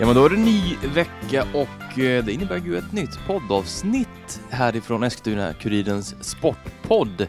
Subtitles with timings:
[0.00, 4.40] Ja men då är det ny vecka och eh, det innebär ju ett nytt poddavsnitt
[4.50, 7.26] härifrån Eskilstuna-Kurirens sportpodd.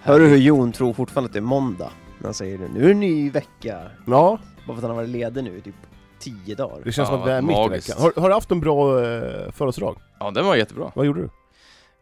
[0.00, 1.90] Hör du hur Jon tror fortfarande att det är måndag?
[2.18, 3.90] När han säger det, nu är det ny vecka.
[4.06, 5.74] Ja, Bara för att han har varit ledig nu i typ
[6.18, 6.76] tio dagar.
[6.84, 7.88] det känns Ja, som att vi är mitt i magiskt.
[7.88, 8.02] veckan.
[8.02, 9.98] Har, har du haft en bra eh, födelsedag?
[10.20, 10.92] Ja den var jättebra.
[10.94, 11.28] Vad gjorde du?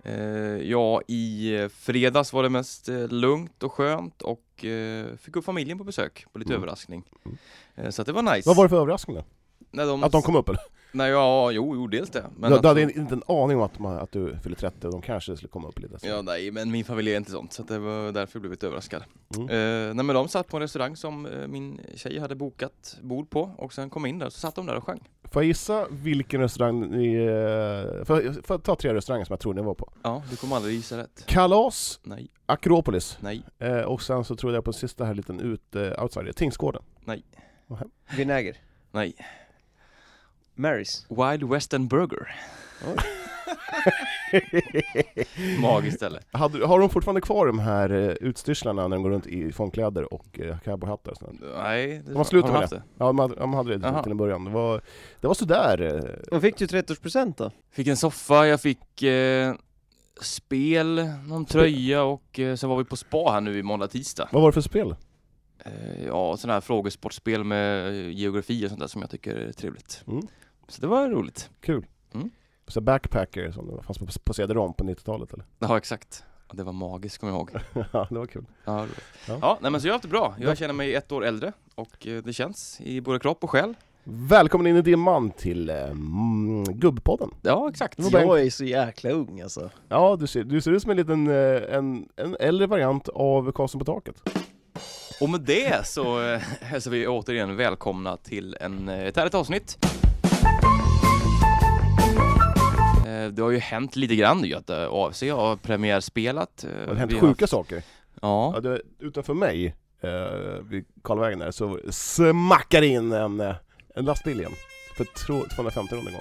[0.05, 5.37] Eh, ja i eh, fredags var det mest eh, lugnt och skönt och eh, fick
[5.37, 6.63] upp familjen på besök på lite Mm.
[6.63, 7.05] överraskning.
[7.25, 7.39] Mm.
[7.77, 8.49] Eh, så att det var nice.
[8.49, 9.25] Vad var det för överraskning då?
[9.71, 10.61] När de, Att de kom upp eller?
[10.93, 12.25] Nej ja, jo, jo dels det.
[12.37, 14.87] Men du, att- du hade inte en aning om att, man, att du fyller 30
[14.87, 15.99] och de kanske skulle komma upp lite?
[15.99, 16.07] Så.
[16.09, 18.51] Ja nej men min familj är inte sånt så att det var därför jag blev
[18.51, 19.03] lite överraskad.
[19.37, 19.49] Mm.
[19.49, 23.31] Eh, nej men de satt på en restaurang som eh, min tjej hade bokat bord
[23.31, 25.09] på och sen kom in där så satt de där och sjöng.
[25.33, 27.15] Får jag gissa vilken restaurang ni...
[27.15, 29.93] eh, Får jag, får jag ta tre restauranger som jag tror ni var på?
[30.03, 31.25] Ja, du kommer aldrig gissa rätt.
[31.27, 35.77] Kalas, Nej, Akropolis nej, eh, och sen så tror jag på sista här liten ut,
[35.77, 36.83] eh, outsider, Tingsgården.
[38.17, 38.57] Vinäger.
[38.93, 39.15] nej.
[40.61, 41.07] Marys.
[41.09, 42.35] Wild Western Burger.
[45.61, 46.21] Magiskt ställe.
[46.33, 50.15] Hade, har de fortfarande kvar de här eh, utstyrslarna när de går runt i fångkläder
[50.15, 51.41] och eh, cowboyhattar och sånt?
[51.57, 54.03] Nej, det De har slutat med haft Ja, de hade, de hade det Jaha.
[54.03, 54.45] till en början.
[54.45, 54.81] Det var,
[55.21, 55.83] det var sådär.
[55.97, 57.51] eh, Vad fick du 30-årspresent då?
[57.71, 59.55] Fick en soffa, jag fick eh,
[60.21, 64.29] spel, någon tröja och eh, sen var vi på spa här nu i måndag tisdag.
[64.33, 64.95] Vad var det för spel?
[65.65, 69.53] Eh, ja, sådana här frågesportspel med eh, geografi och sånt där som jag tycker är
[69.53, 70.03] trevligt.
[70.09, 70.27] Mm.
[70.71, 71.51] Så det var roligt.
[71.61, 71.87] Kul.
[72.15, 72.31] Mm.
[72.67, 75.45] Så backpacker som det fanns på, på CD-ROM på 90-talet eller?
[75.59, 76.25] Ja, exakt.
[76.53, 77.51] Det var magiskt, kommer jag ihåg.
[77.93, 78.45] ja, det var kul.
[78.65, 78.87] Ja.
[79.29, 79.39] Ja.
[79.41, 80.35] ja nej, men så jag har haft det bra.
[80.39, 80.49] Ja.
[80.49, 83.75] Jag känner mig ett år äldre och eh, det känns i både kropp och själ.
[84.05, 87.31] Välkommen in i Dimman till eh, mm, Gubbpodden.
[87.43, 87.99] Ja, exakt.
[87.99, 89.71] Jag är så jäkla ung alltså.
[89.89, 93.53] Ja, du ser, du ser ut som en liten, eh, en, en äldre variant av
[93.53, 94.23] Karlsson på taket.
[95.21, 99.79] Och med det så hälsar vi återigen välkomna till en, ett härligt avsnitt.
[103.29, 106.65] Det har ju hänt lite grann ju att eh, AFC har premiärspelat.
[106.65, 107.83] eh, Det har hänt vi sjuka saker.
[108.23, 113.55] Ja, Ja, det, utanför mig, eh, vid Karlvägen där, så smackar in en, eh,
[113.95, 114.53] en lastbil igen.
[114.97, 116.13] För tro- 250 gången.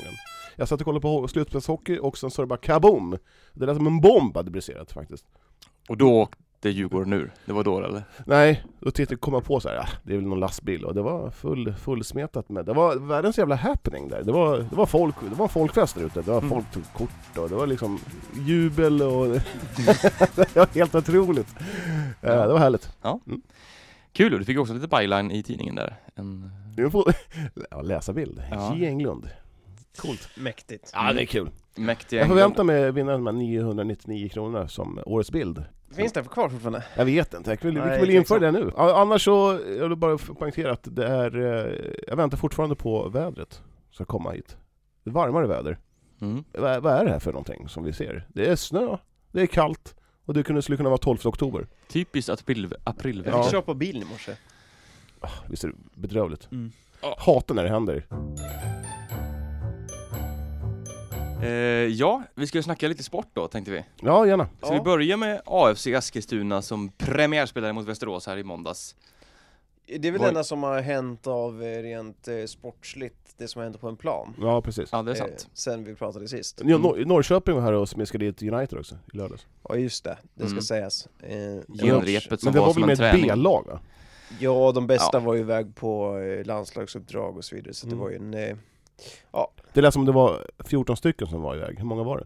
[0.55, 3.17] Jag satt och kollade på ho- slutspelshockey och sen så det bara kaboom!
[3.53, 5.25] Det lät som en bomb hade briserat faktiskt.
[5.89, 7.31] och då åkte Djurgården ur.
[7.45, 8.03] Det var då eller?
[8.25, 10.95] Nej, då tittade kom jag på så här, ja, det är väl någon lastbil och
[10.95, 14.23] det var full, fullsmetat med, det var världens jävla happening där.
[14.23, 16.49] Det var, det var folk, det var en folkfest där ute, det var Mm.
[16.49, 17.99] folk tog kort och det var liksom
[18.45, 19.25] jubel och
[20.35, 21.47] det var helt otroligt.
[21.59, 21.63] Eh,
[22.21, 22.47] Ja.
[22.47, 22.89] Det var härligt.
[24.13, 25.95] Kul, och du fick också lite byline i tidningen där.
[26.15, 27.13] En, Du får
[27.71, 28.41] ja, läsa bild.
[28.51, 28.75] Ja.
[28.75, 29.29] J Englund.
[29.97, 30.29] Coolt.
[30.37, 30.91] Mäktigt.
[30.93, 31.49] Ja, det är kul.
[31.75, 35.63] mäktig Jag förväntar mig vinna de här 999 kronorna som årets bild.
[35.95, 36.83] Finns det kvar fortfarande?
[36.95, 38.71] Jag vet inte, jag vill, vi Nej, kan väl införa det nu.
[38.77, 43.61] Annars så, jag vill bara poängtera att det är, eh, jag väntar fortfarande på vädret
[43.91, 44.57] ska komma hit.
[45.03, 45.77] Det är varmare väder.
[46.21, 46.43] Mm.
[46.53, 48.27] Vad, vad är det här för någonting som vi ser?
[48.33, 48.97] Det är snö,
[49.31, 49.95] det är kallt
[50.25, 51.67] och det kunde, skulle kunna vara 12 oktober.
[51.87, 53.37] Typiskt april, Jag aprilväder.
[53.37, 53.43] Ja.
[53.43, 54.31] fick köpa bilen i morse.
[55.19, 56.51] Ah, Visst är det bedrövligt?
[56.51, 56.71] Mm.
[57.17, 58.05] Hatar när det händer.
[61.41, 61.49] Eh,
[61.87, 63.83] ja, vi ska ju snacka lite sport då tänkte vi.
[64.01, 64.47] Ja, gärna.
[64.61, 68.95] Ska vi börja med AFC Eskilstuna som premiärspelade mot Västerås här i måndags?
[69.99, 73.59] Det är väl det enda som har hänt av eh, rent eh, sportsligt, det som
[73.59, 74.35] har hänt på en plan.
[74.41, 74.89] Ja, precis.
[74.91, 75.47] Ja, det är Eh, sant.
[75.53, 76.61] sen vi pratade sist.
[76.65, 79.45] Ja, Nor- Norrköping var här och smiskade dit United också i lördags.
[79.69, 80.61] Ja just det, det ska Mm.
[80.61, 81.07] sägas.
[81.19, 81.29] Eh,
[81.81, 83.21] Genrepet som Men det var, var väl med ett.
[83.21, 83.79] B-lag va?
[84.39, 85.19] Ja, de bästa Ja.
[85.19, 87.97] var ju iväg på eh, landslagsuppdrag och så vidare, så Mm.
[87.97, 88.33] det var ju en...
[89.33, 91.77] Eh, Det lät som det var 14 stycken som var iväg.
[91.77, 92.25] Hur många var det?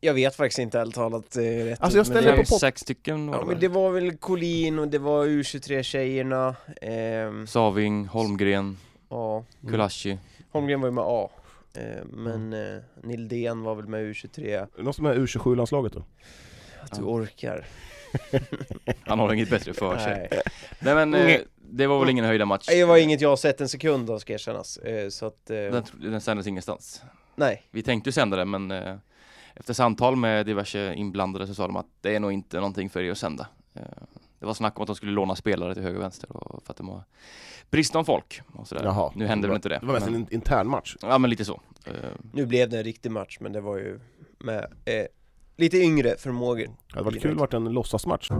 [0.00, 2.48] jag vet faktiskt inte ärligt talat eh, rätt Alltså, jag ut, men ställer det, på
[2.48, 3.60] pott- Sex stycken var ja, det men väl?
[3.60, 8.76] det var väl Collin och det var U23-tjejerna, ehm, Saving, Holmgren,
[9.08, 10.18] ja, Kulashi.
[10.52, 11.30] Holmgren var ju med A.
[11.74, 16.02] Eh, men eh, Nildén var väl med U23, Är det någon som är U27-landslaget då?
[16.82, 17.06] att du Ja.
[17.08, 17.66] orkar.
[19.06, 20.28] Han har inget bättre för sig.
[20.30, 20.42] Nej.
[20.78, 21.40] Nej men eh,
[21.70, 22.66] det var väl ingen höjda match.
[22.68, 25.56] Det var inget jag har sett en sekund av ska erkännas, eh, så att, eh,
[25.56, 27.02] Den, den sändes ingenstans.
[27.36, 27.62] nej.
[27.70, 28.94] Vi tänkte ju sända den men eh,
[29.54, 33.02] efter samtal med diverse inblandade så sa de att det är nog inte någonting för
[33.02, 33.46] er att sända.
[33.74, 33.82] Eh,
[34.38, 36.72] det var snack om att de skulle låna spelare till höger och vänster och för
[36.72, 37.02] att de var
[37.70, 38.84] brist om folk och sådär.
[38.84, 39.12] Jaha.
[39.14, 39.78] Nu hände väl inte det.
[39.78, 40.96] Det var mest men, en intern match.
[41.02, 41.60] Ja men lite så.
[41.86, 41.92] Eh,
[42.32, 44.00] Nu blev det en riktig match, men det var ju
[44.38, 45.06] med eh,
[45.56, 46.66] lite yngre förmågor.
[46.66, 48.30] Det hade varit kul att varit en låtsasmatch.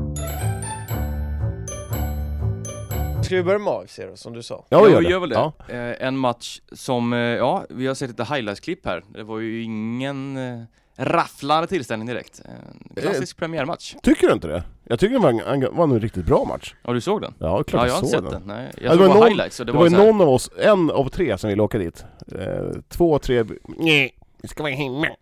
[3.25, 4.65] Ska vi börja med AFC då, som du sa?
[4.69, 5.11] Ja, gör vi det.
[5.11, 5.35] gör väl det.
[5.35, 5.53] Ja.
[5.69, 9.03] Eh, en match som, eh, ja, vi har sett lite highlights-klipp här.
[9.09, 10.63] Det var ju ingen eh,
[10.97, 12.41] rafflande tillställning direkt.
[12.45, 13.95] En klassisk premiärmatch.
[14.03, 14.65] Tycker du inte det?
[14.85, 16.75] Jag tycker det var en, en, var en riktigt bra match.
[16.83, 17.35] Ja, du såg den?
[17.39, 18.43] Ja, klart Ja, jag inte såg sett den.
[18.47, 20.21] Nej, jag Ja, det såg var bara någon- highlights och det, Det var här- någon
[20.21, 22.05] av oss, en av tre som ville åka dit.
[22.39, 23.45] Eh, två, tre,
[23.79, 25.07] nej, vi ska vara hemma.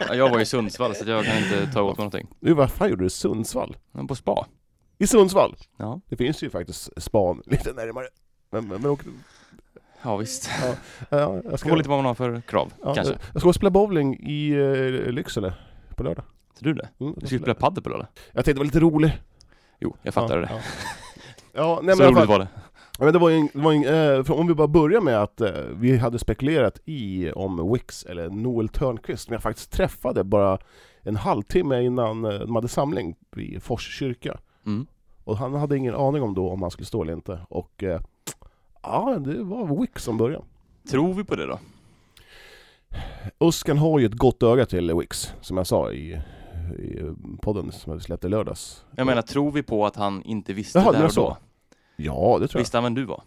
[0.00, 2.28] Ja, jag var i Sundsvall så jag kan inte ta åt mig någonting.
[2.40, 3.76] Du, vad fan gjorde du i Sundsvall?
[3.92, 4.46] Men på spa.
[4.98, 5.56] I Sundsvall?
[5.76, 8.06] Ja, Det finns ju faktiskt span lite närmare.
[8.50, 9.00] Men, men, men åk,
[10.02, 10.50] ja visst.
[11.10, 13.12] ja, jag, Det ska, beror lite vad man har för krav, ja, kanske.
[13.12, 15.54] jag ska gå och spela bowling i uh, Lycksele
[15.96, 16.24] på lördag.
[16.58, 16.88] Tror du det?
[17.00, 18.06] Mm, Du skulle spela padel på lördag?
[18.32, 19.12] Jag tänkte det var lite roligt.
[19.80, 20.48] Jo, jag fattar ja, det.
[20.52, 20.60] Ja,
[21.52, 22.48] ja nej, Så men alla roligt var det.
[22.98, 23.84] Men det var en- det var en,
[24.26, 28.30] eh, om vi bara börjar med att eh, vi hade spekulerat i om Wix eller
[28.30, 30.58] Noel Törnqvist, som jag faktiskt träffade bara
[31.02, 34.38] en halvtimme innan eh, de hade samling vid Fors kyrka.
[34.66, 34.86] Mm.
[35.24, 37.40] Och han hade ingen aning om då om han skulle stå eller inte.
[37.48, 38.00] Och eh,
[38.82, 40.44] ja, det var Wix som började.
[40.90, 41.58] Tror vi på det då?
[43.38, 46.20] Uskan har ju ett gott öga till Wix, som jag sa i,
[46.78, 47.02] i
[47.42, 48.84] podden som vi släppte i lördags.
[48.96, 51.36] Jag menar, tror vi på att han inte visste Jaha, där och så?
[52.02, 52.62] Ja, det tror jag.
[52.62, 53.22] Visste han vem du var?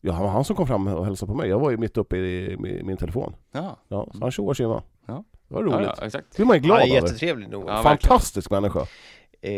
[0.00, 1.48] Ja, han var han som kom fram och hälsade på mig.
[1.48, 3.36] Jag var ju mitt uppe i, min telefon.
[3.52, 4.82] Ja, Ja, så han tjoar tjena.
[5.06, 5.24] Ja.
[5.48, 5.90] Det var ja, roligt.
[5.96, 6.26] ja exakt.
[6.30, 7.06] Det blir man ju glad Han är över.
[7.08, 7.64] jättetrevlig nog.
[7.68, 7.82] Ja.
[7.82, 8.86] Fantastisk människa.
[9.40, 9.52] Eh,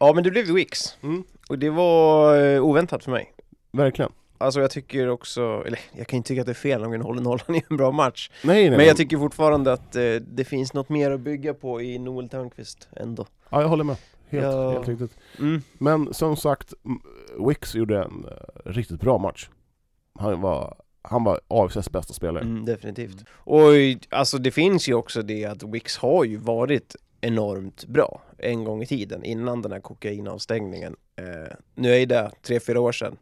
[0.00, 0.96] ja men det blev Wix.
[1.02, 1.24] Mm.
[1.48, 3.32] Och det var eh, oväntat för mig.
[3.72, 4.12] Verkligen.
[4.40, 6.98] Alltså jag tycker också, eller jag kan inte tycka att det är fel om vi
[6.98, 8.30] håller nollan i en bra match.
[8.44, 11.82] Nej, nej, Men jag tycker fortfarande att eh, det finns något mer att bygga på
[11.82, 13.26] i Noel Törnqvist ändå.
[13.50, 13.96] Ja, jag håller med.
[14.30, 14.70] Helt, Ja.
[14.72, 15.16] helt riktigt.
[15.38, 15.62] Mm.
[15.78, 16.74] Men som sagt,
[17.48, 19.48] Wix gjorde en eh, riktigt bra match.
[20.14, 22.44] Han var, han var AFCs bästa spelare.
[22.44, 23.24] Mm, definitivt.
[23.30, 28.22] Och i- alltså det finns ju också det att Wix har ju varit enormt bra
[28.38, 30.96] en gång i tiden innan den här kokainavstängningen.
[31.16, 33.16] Eh, nu är det tre, fyra år sedan.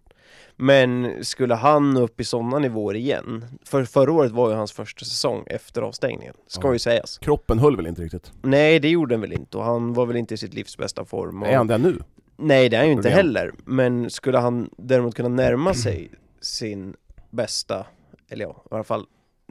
[0.57, 5.05] Men skulle han upp i sådana nivåer igen, för förra året var ju hans första
[5.05, 6.73] säsong efter avstängningen, ska Ja.
[6.73, 7.19] ju sägas.
[7.19, 8.33] Kroppen höll väl inte riktigt?
[8.43, 11.05] Nej, det gjorde han väl inte och han var väl inte i sitt livs bästa
[11.05, 11.43] form.
[11.43, 11.49] Och...
[11.49, 11.99] Är han det nu?
[12.37, 13.53] Nej, det är han ju inte heller.
[13.65, 16.11] Men skulle han däremot kunna närma sig
[16.41, 16.95] sin
[17.31, 17.87] bästa,
[18.29, 19.07] eller ja, i alla fall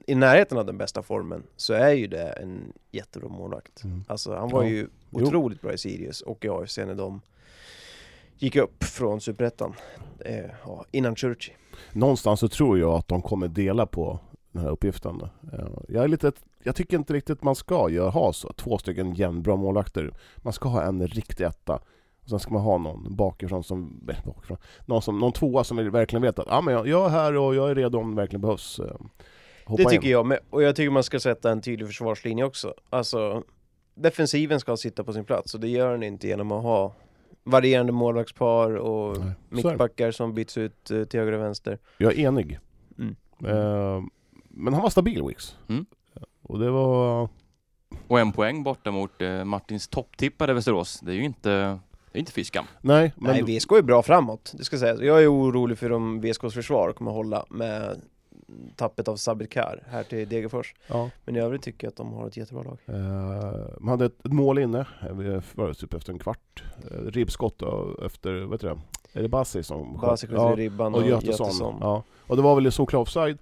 [0.08, 3.84] i närheten av den bästa formen, så är ju det en jättebra målvakt.
[3.84, 4.04] Mm.
[4.08, 4.70] Alltså han var Ja.
[4.70, 5.22] ju Jo.
[5.26, 7.22] otroligt bra i Sirius och i AFC när de
[8.38, 9.74] gick upp från Superettan
[10.26, 11.52] eh, ja, innan Churchy.
[11.94, 14.20] Någonstans så tror jag att de kommer dela på
[14.52, 15.22] den här uppgiften.
[15.54, 16.32] Eh, Jag, är lite,
[16.64, 20.12] jag tycker inte riktigt man ska göra, ha så, två stycken jämnbra målvakter.
[20.38, 21.80] Man ska ha en riktig etta.
[22.24, 25.92] Och sen ska man ha någon bakifrån som, eh, bakifrån, någon, som, någon tvåa som
[25.92, 28.22] verkligen vet att ah, men jag, jag är här och jag är redo om det
[28.22, 28.80] verkligen behövs.
[28.80, 28.86] eh,
[29.66, 30.12] hoppa Det tycker in.
[30.12, 32.74] jag med, och jag tycker man ska sätta en tydlig försvarslinje också.
[32.90, 33.44] Alltså,
[33.96, 36.94] defensiven ska sitta på sin plats och det gör den inte genom att ha
[37.46, 41.80] varierande målvaktspar och Nej, mittbackar som byts ut eh, till höger och vänster.
[41.98, 42.60] Jag är enig.
[43.00, 43.16] Mm.
[43.46, 44.04] Eh,
[44.50, 45.56] men han var stabil Wix.
[45.68, 45.86] Mm.
[46.42, 47.30] Och det var...
[48.08, 51.00] Och en poäng borta mot eh, Martins topptippade Västerås.
[51.00, 51.50] Det är ju inte,
[52.12, 52.66] det är inte fy skam.
[52.82, 53.32] Nej, men...
[53.32, 55.02] Nej, VSK är bra framåt, det ska sägas.
[55.02, 58.02] Jag är orolig för om VSKs försvar kommer hålla med
[58.76, 60.74] tappet av Sabir Kar här till Degerfors.
[60.88, 61.10] ja.
[61.26, 62.78] Men i övrigt tycker jag att de har ett jättebra lag.
[62.86, 66.64] Eh, man hade ett mål inne, eh, vi var det typ efter en kvart.
[66.92, 67.62] Uh, ribbskott
[68.06, 68.78] efter, vad heter det?
[69.20, 70.10] Är det Bassi som sköt?
[70.10, 71.46] Basic skjuter i ribban och, och Götesson.
[71.46, 71.78] Götesson.
[71.82, 72.04] Ja.
[72.28, 73.38] Och det var väl solklar offside.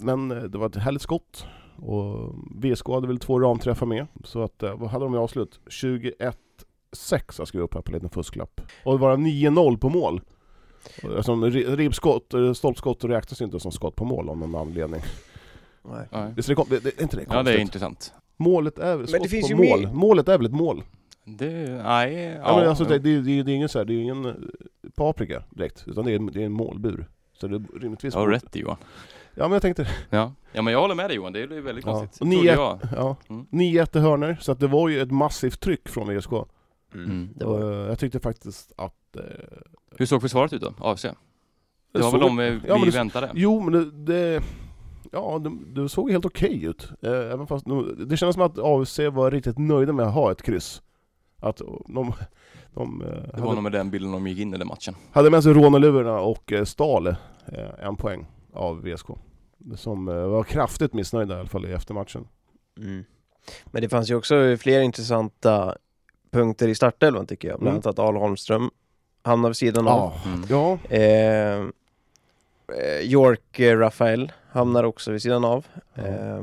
[0.00, 1.46] Men det var ett härligt skott.
[1.76, 4.06] Och VSK hade väl två ramträffar med.
[4.24, 5.60] Så att, vad hade de i avslut?
[5.66, 6.32] 21-6
[7.38, 8.60] jag skrev upp här på en liten fusklapp.
[8.84, 10.20] Och det var 9-0 på mål.
[11.02, 15.00] Och Alltså, ri- ribbskott, eh, stolpskott räknas inte som skott på mål av någon anledning.
[15.84, 16.08] Nej.
[16.12, 16.32] Nej.
[16.36, 17.60] Visst är det, det, det, är inte det Ja, det är konstigt?
[17.60, 18.12] intressant.
[18.36, 19.80] Målet är väl skott på ju mål?
[19.80, 20.82] mer- Målet är väl ett mål?
[21.24, 22.56] Det, nej, Ja, ja.
[22.58, 24.32] men alltså, det, det, det, det är ingen så här, det är ingen eh,
[24.96, 27.06] paprika direkt, utan det är, det är en målbur.
[27.32, 28.14] Så det är rimligtvis...
[28.14, 28.76] Jag har rätt Johan.
[29.34, 30.32] Ja men jag tänkte, Ja.
[30.52, 31.32] ja, men jag håller med dig Johan.
[31.32, 31.92] Det är väldigt Ja.
[31.92, 32.18] konstigt.
[32.18, 32.78] Trodde nio- jag.
[32.96, 33.16] ja.
[33.28, 33.46] Mm.
[33.50, 36.30] 9-1 hörnor, så att det var ju ett massivt tryck från VSK.
[36.94, 37.28] Mm.
[37.34, 38.94] Det Och, var eh, jag tyckte faktiskt att...
[39.18, 39.58] Eh,
[39.98, 40.72] Hur såg försvaret ut då?
[40.80, 41.02] AFC?
[41.02, 41.12] Det
[41.92, 43.30] var såg- väl de vi, Ja, men vi det- väntade?
[43.34, 43.90] Jo men det...
[44.14, 44.42] det
[45.12, 46.90] ja, det, det såg helt okej ut.
[47.02, 50.32] Eh, även fast de, det kändes som att AFC var riktigt nöjda med att ha
[50.32, 50.82] ett kryss.
[51.40, 52.12] Att de...
[52.74, 54.94] de eh, Det var hade, nog med den bilden de gick in i den matchen.
[55.12, 57.14] hade med sig rånarlurarna och eh, stal eh,
[57.78, 59.06] en poäng av VSK.
[59.76, 62.28] Som eh, var kraftigt missnöjda i alla fall i eftermatchen.
[62.78, 63.04] Mm.
[63.66, 65.76] Men det fanns ju också flera intressanta
[66.30, 67.58] punkter i startelvan tycker jag.
[67.60, 67.76] Bland Mm.
[67.76, 68.70] annat att Al Holmström
[69.26, 70.12] hamnar vid sidan av.
[70.26, 70.44] Mm.
[70.50, 71.60] Ja, Eh,
[72.78, 75.66] eh, York eh, Rafael hamnar också vid sidan av.
[75.94, 76.02] Ja.
[76.06, 76.42] Eh,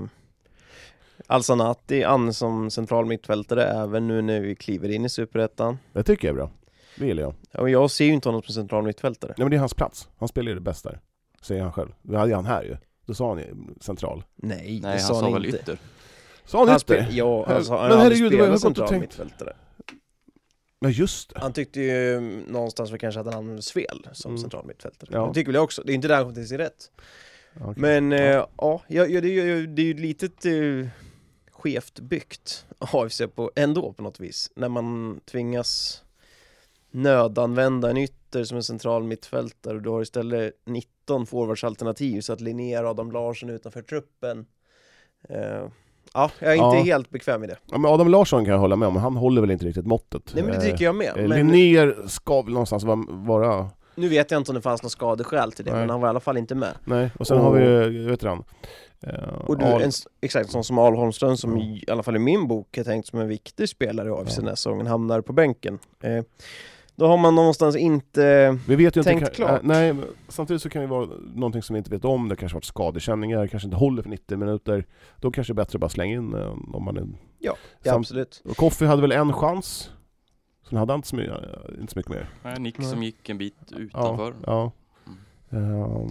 [1.27, 5.77] Alsanati, Anne som central mittfältare även nu när vi kliver in i Superettan.
[5.93, 6.49] det tycker jag är bra.
[6.97, 7.33] Det gillar jag.
[7.51, 9.33] Ja, och jag ser ju inte honom som central mittfältare.
[9.37, 10.09] Nej men det är hans plats.
[10.19, 10.99] Han spelar ju det bästa där.
[11.41, 11.89] Säger han själv.
[12.01, 12.77] Vi hade han här ju.
[13.05, 14.23] Då sa han ju central.
[14.35, 15.57] Nej, Nej, det han sa han väl inte.
[15.57, 15.77] ytter.
[16.45, 16.93] Sa han Han inte?
[16.93, 19.53] spe- ja, Men alltså, han herregud, jag har spelat gått och central mittfältare.
[20.83, 21.39] Ja just det.
[21.39, 24.41] Han tyckte ju någonstans väl kanske att han användes fel som Mm.
[24.41, 25.09] central mittfältare.
[25.13, 25.27] Ja.
[25.27, 26.91] Det tycker väl jag också, det är inte där han kom till sin rätt.
[27.61, 27.73] Okej.
[27.77, 28.49] Men Ja.
[28.57, 30.87] ja, ja, ja, det, är ju, det är ju ett litet eh,
[31.51, 34.51] skevt byggt AFC på, ändå på något vis.
[34.55, 36.03] När man tvingas
[36.91, 42.41] nödanvända en ytter som en central mittfältare och du har istället 19 forwardsalternativ så att
[42.41, 44.45] Linnér Adam Larsson utanför truppen.
[45.29, 45.67] Eh,
[46.13, 46.83] ja, jag är inte Ja.
[46.83, 47.57] helt bekväm med det.
[47.71, 50.31] Ja, men Adam Larsson kan jag hålla med om, han håller väl inte riktigt måttet.
[50.35, 51.07] Nej men det tycker jag med.
[51.17, 54.83] Eh, Men Linnér ska väl någonstans vara, vara nu vet jag inte om det fanns
[54.83, 55.79] något skadeskäl till det, Nej.
[55.79, 56.73] men han var i alla fall inte med.
[56.85, 58.43] nej, och sen Och- har vi, vet du han?
[59.07, 59.91] Eh, Och du, Al- en,
[60.21, 63.07] exakt, sån som Al Holmström som i, i alla fall i min bok är tänkt
[63.07, 64.43] som en viktig spelare i AFC Ja.
[64.43, 65.79] här säsongen, hamnar på bänken.
[66.03, 66.23] Eh,
[66.95, 68.57] då har man någonstans inte...
[68.67, 69.51] Vi vet ju inte, Tänkt kan, klart.
[69.51, 69.95] äh, nej,
[70.27, 73.47] samtidigt så kan det vara någonting som vi inte vet om, det kanske varit skadekänningar,
[73.47, 74.85] kanske inte håller för 90 minuter.
[75.19, 77.07] Då kanske det är bättre att bara slänga in eh, om man är...
[77.39, 78.41] Ja, Sam- absolut.
[78.45, 79.89] och Koffi hade väl en chans,
[80.69, 81.35] sen hade han inte så mycket,
[81.81, 82.29] inte så mycket mer.
[82.43, 82.87] Nej, Nick Nej.
[82.87, 84.33] som gick en bit utanför.
[84.45, 84.71] Ja.
[85.51, 85.81] Mm.
[85.83, 86.07] Ehm,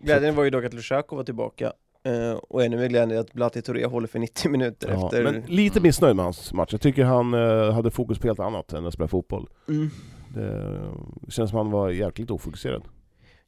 [0.00, 1.72] Glädjen var ju dock att Lushaku var tillbaka.
[2.04, 5.24] Eh, och ännu mer glädjande att Blati Touré håller för 90 minuter ja, efter...
[5.24, 6.68] Men lite missnöjd med hans match.
[6.72, 9.48] Jag tycker han eh, hade fokus på helt annat än att spela fotboll.
[9.68, 9.90] Mm.
[10.34, 10.80] Det
[11.28, 12.82] känns som han var jäkligt ofokuserad.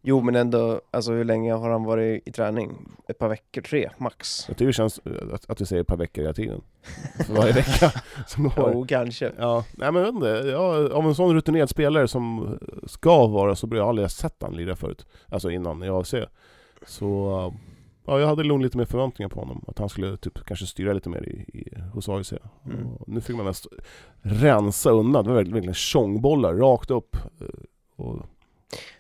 [0.07, 2.71] Jo men ändå, alltså hur länge har han varit i träning?
[3.09, 4.45] Ett par veckor, tre max?
[4.49, 6.61] Jag tycker det känns eh, att, att vi säger ett par veckor hela tiden.
[7.27, 7.93] För varje vecka.
[8.27, 8.73] Som har.
[8.73, 9.33] Jo, kanske.
[9.39, 10.49] Ja, nej men jag vet inte.
[10.51, 14.53] Ja, av en sån rutinerad spelare som ska vara så blir jag aldrig sett han
[14.53, 15.07] lira förut.
[15.29, 16.15] Alltså innan i AFC.
[16.87, 17.55] Så
[18.07, 19.65] ja, jag hade nog lite mer förväntningar på honom.
[19.69, 22.33] Att han skulle typ kanske styra lite mer i, i, hos AFC.
[22.67, 22.87] Mm.
[23.07, 23.67] Nu fick man mest
[24.23, 25.25] rensa undan.
[25.25, 27.17] Det var verkligen, tjongbollar rakt upp.
[27.41, 27.47] eh,
[27.97, 28.17] Och,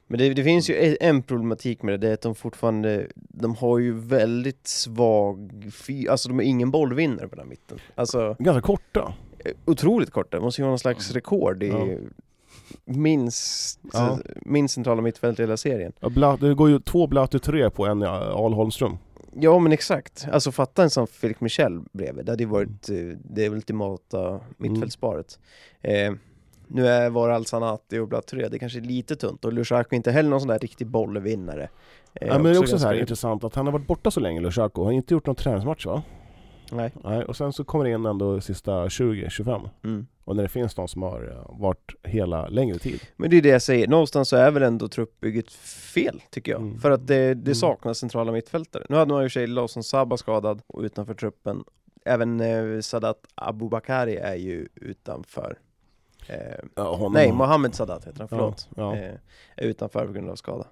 [0.06, 3.54] Men det, det finns ju en- problematik med det, det är att de fortfarande, de
[3.54, 7.78] har ju väldigt svag, fy, alltså de har ingen bollvinnare på den här mitten.
[7.94, 9.14] Alltså ganska korta.
[9.44, 11.14] eh, otroligt korta, det måste ju vara någon slags Mm.
[11.14, 11.86] rekord i Ja.
[12.84, 14.18] Minst, Ja.
[14.42, 15.92] minst centrala mittfält i hela serien.
[16.00, 18.96] Ja, Bla, det går ju två Blatter tre på en Al Holmström.
[19.40, 22.96] Ja men exakt, alltså fatta en sån Felix Michel bredvid, det hade ju varit eh,
[23.24, 25.38] det ultimata mittfältsparet.
[25.82, 26.12] Eh,
[26.68, 30.10] nu är var Al-Sanati och Blaturé, det kanske är lite tunt och Lushaku är inte
[30.12, 31.68] heller någon sån där riktig bollvinnare.
[32.14, 34.20] Eh, Ja, men det är också så här intressant att han har varit borta så
[34.20, 34.80] länge, Lushaku.
[34.80, 36.02] Han har inte gjort någon träningsmatch va?
[36.72, 36.92] Nej.
[37.04, 39.68] Nej, och sen så kommer det in ändå sista 20-25.
[39.84, 40.06] Mm.
[40.24, 43.00] Och när det finns de som har eh, varit hela längre tid.
[43.16, 46.60] Men det är det jag säger, någonstans så är väl ändå truppbygget fel, tycker jag.
[46.60, 46.78] Mm.
[46.80, 47.54] För att det, det Mm.
[47.54, 48.86] saknas centrala mittfältare.
[48.88, 51.64] Nu hade man ju i och för sig Lawson Sabba skadad och utanför truppen.
[52.04, 55.58] Även eh, Sadat Abubakari är ju utanför.
[56.28, 56.36] Eh,
[56.74, 58.68] Ja, nej, Mohammed Sadat heter han, Ja, förlåt.
[58.76, 58.96] ja.
[58.96, 59.14] Eh,
[59.56, 60.66] är utanför på grund av skada.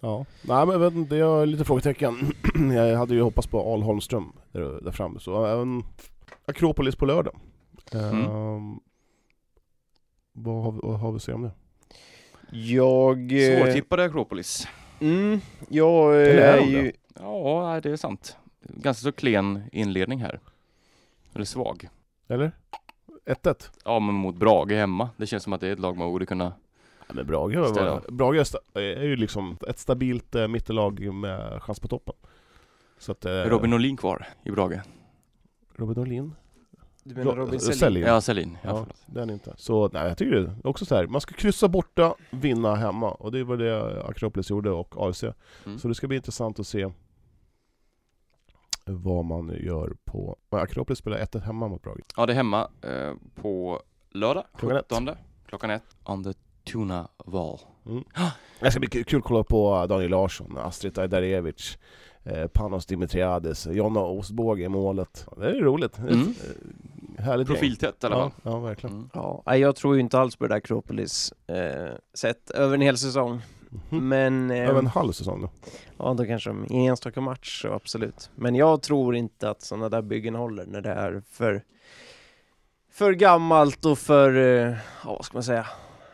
[0.00, 0.24] Ja.
[0.42, 2.32] Nej men jag vet inte, jag har lite frågetecken.
[2.74, 5.20] jag hade ju hoppats på Al Holmström där, där framme.
[5.20, 5.82] Så även
[6.44, 7.36] Akropolis på lördag.
[7.94, 8.24] Mm.
[8.24, 8.80] Ehm,
[10.32, 11.52] vad, har vi, vad har vi att säga om det?
[12.50, 13.32] Jag...
[13.32, 14.68] eh, Svårtippade Akropolis.
[15.00, 16.92] Mm, jag eh, är är ju...
[17.14, 18.36] Ja, det är sant.
[18.60, 20.40] Ganska så klen inledning här.
[21.34, 21.88] Eller svag.
[22.28, 22.52] Eller?
[23.26, 23.70] 1-1?
[23.84, 25.10] Ja, men mot Brage hemma.
[25.16, 26.52] Det känns som att det är ett lag man borde kunna...
[27.08, 28.10] Ja, men Brage, var.
[28.10, 32.14] Brage är ju liksom ett stabilt eh, mittellag med chans på toppen.
[32.98, 34.80] Så att, eh, Är Robin Olin kvar i Brage?
[35.76, 36.34] Robin Olin?
[37.08, 37.78] Du menar Ro- Robin Selin.
[37.78, 38.02] Selin?
[38.02, 38.58] Ja, Selin.
[38.62, 38.96] Ja, Ja, förlåt.
[39.06, 39.54] den inte.
[39.56, 41.06] Så nej, jag tycker det är också så här.
[41.06, 43.10] man ska kryssa borta, vinna hemma.
[43.10, 45.22] Och det var det Akropolis gjorde och AFC.
[45.66, 45.78] Mm.
[45.78, 46.88] Så det ska bli intressant att se
[48.84, 50.36] vad man gör på...
[50.50, 52.00] Akropolis spelar 1-1 hemma mot Brage.
[52.16, 54.84] Ja, det är hemma eh, på lördag, Klockan ett.
[54.88, 55.08] 17.
[55.46, 55.82] Klockan ett.
[56.04, 56.32] On the
[56.72, 57.58] Tuna Val.
[58.60, 61.78] Det ska bli kul att kolla på Daniel Larsson, Astrid Ajdarevic,
[62.22, 65.26] eh, Panos Dimitriades, Jonna Ostbåge i målet.
[65.36, 65.98] Det är roligt.
[65.98, 66.34] Mm.
[67.18, 67.48] Härligt.
[67.48, 68.52] Profiltätt i alla Ja, fall.
[68.52, 68.96] ja, verkligen.
[68.96, 69.08] Mm.
[69.14, 72.98] Ja, jag tror ju inte alls på det där Akropolis eh, sett över en hel
[72.98, 73.40] säsong.
[73.90, 74.08] Mhm.
[74.08, 74.50] Men...
[74.50, 75.50] Eh, Över en halv säsong då.
[75.98, 78.30] Ja, då kanske de, i en enstaka match, så absolut.
[78.34, 81.62] Men jag tror inte att sådana där byggen håller när det är för,
[82.90, 85.66] för gammalt och för, eh, ja, vad ska man säga,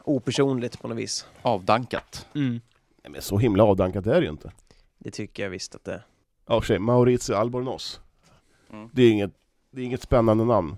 [0.05, 1.27] opersonligt på något vis.
[1.43, 2.27] Avdankat.
[2.33, 2.61] Nej,
[3.09, 4.53] men så himla avdankat är det ju inte.
[4.99, 6.07] Det tycker jag visst att det är.
[6.47, 8.01] Ja, sig, Maurizio Albornoz.
[8.73, 8.89] Mm.
[8.93, 9.31] Det är inget,
[9.71, 10.77] det är inget spännande namn.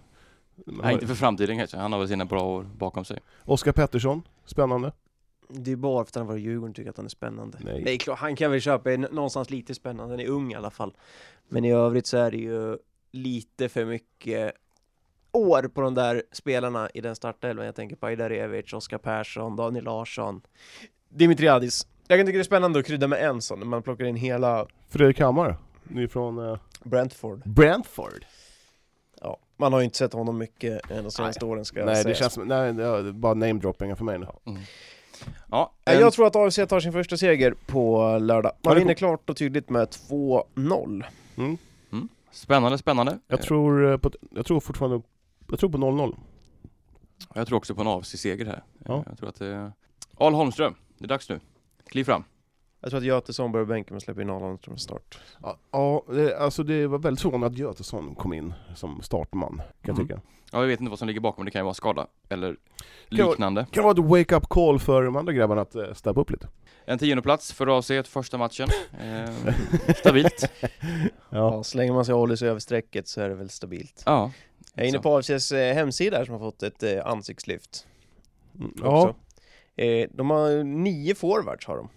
[0.67, 1.77] Nej, inte för framtiden kanske.
[1.77, 3.19] Han har väl sina bra år bakom sig.
[3.45, 4.93] Oskar Pettersson, spännande.
[5.49, 7.59] Det är bara för att han varit i Djurgården tycker att han är spännande.
[7.61, 7.83] Nej.
[7.85, 10.71] Nej, klart, han kan väl köpa är någonstans lite spännande, han är ung i alla
[10.71, 10.97] fall.
[11.49, 12.79] Men i övrigt så är det ju
[13.11, 14.53] lite för mycket
[15.33, 17.67] år på de där spelarna i den startelvan.
[17.67, 20.41] Jag tänker på Ajdarevic, Oskar Persson, Daniel Larsson,
[21.09, 21.87] Dimitriadis.
[22.09, 24.17] Jag kan tycka det är spännande att krydda med en sån, när man plockar in
[24.17, 27.43] hela Fredrik Hammar, ny från eh, Brentford.
[27.45, 28.25] Brentford.
[29.57, 32.09] Man har ju inte sett honom mycket eh, de senaste åren ska jag Nej, säga.
[32.09, 34.27] det känns som, nej, det är bara namedroppingar för mig nu.
[34.47, 34.61] Mm.
[35.51, 38.53] Ja, Nej, en- Jag tror att AFC tar sin första seger på lördag.
[38.65, 41.05] Man det vinner klart och tydligt med 2-0.
[41.37, 41.59] Mm.
[42.31, 43.19] Spännande, spännande.
[43.29, 45.03] Jag, tror eh, på, jag tror fortfarande,
[45.51, 46.17] jag tror på 0-0.
[47.35, 48.63] Jag tror också på en AFC-seger här.
[48.85, 49.05] Ja.
[49.09, 49.73] Jag tror att det är...
[50.17, 51.41] Al Holmström, det är dags nu.
[51.87, 52.25] Kliv fram.
[52.87, 55.19] Jag tror att Götesson börjar bänken med att släppa in Arland från start.
[55.43, 59.67] Ja, ja det, alltså det var väldigt förvånande att Götesson kom in som startman, kan
[59.83, 60.09] jag Mm.
[60.09, 60.21] tycka.
[60.53, 62.57] Ja, jag vet inte vad som ligger bakom, det kan ju vara skada eller
[63.09, 63.67] liknande.
[63.71, 66.49] Kan vara ett wake-up call för de andra grabbarna att uh, steppa upp lite.
[66.85, 68.69] En tionde plats för ett första matchen.
[69.01, 69.55] Eh,
[69.97, 70.51] stabilt.
[71.31, 71.63] Ja.
[71.63, 74.03] slänger man sig och håller sig över strecket så är det väl stabilt.
[74.07, 74.31] Ja.
[74.75, 77.87] Jag är inne på AFCs eh, hemsida som har fått ett eh, ansiktslyft.
[78.55, 79.15] Mm, också.
[79.75, 79.85] ja.
[79.85, 81.89] Eh, de har nio forwards har de.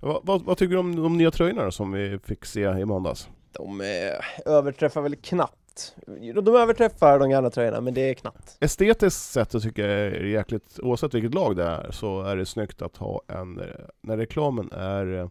[0.00, 3.28] Vad, vad, vad tycker du om de nya tröjorna som vi fick se i måndags?
[3.52, 5.96] De eh, överträffar väl knappt.
[6.34, 8.56] De överträffar de gamla tröjorna, men det är knappt.
[8.60, 12.46] Estetiskt sett så tycker jag är jäkligt, oavsett vilket lag det är, så är det
[12.46, 13.66] snyggt att ha en, eh,
[14.00, 15.28] när reklamen är eh,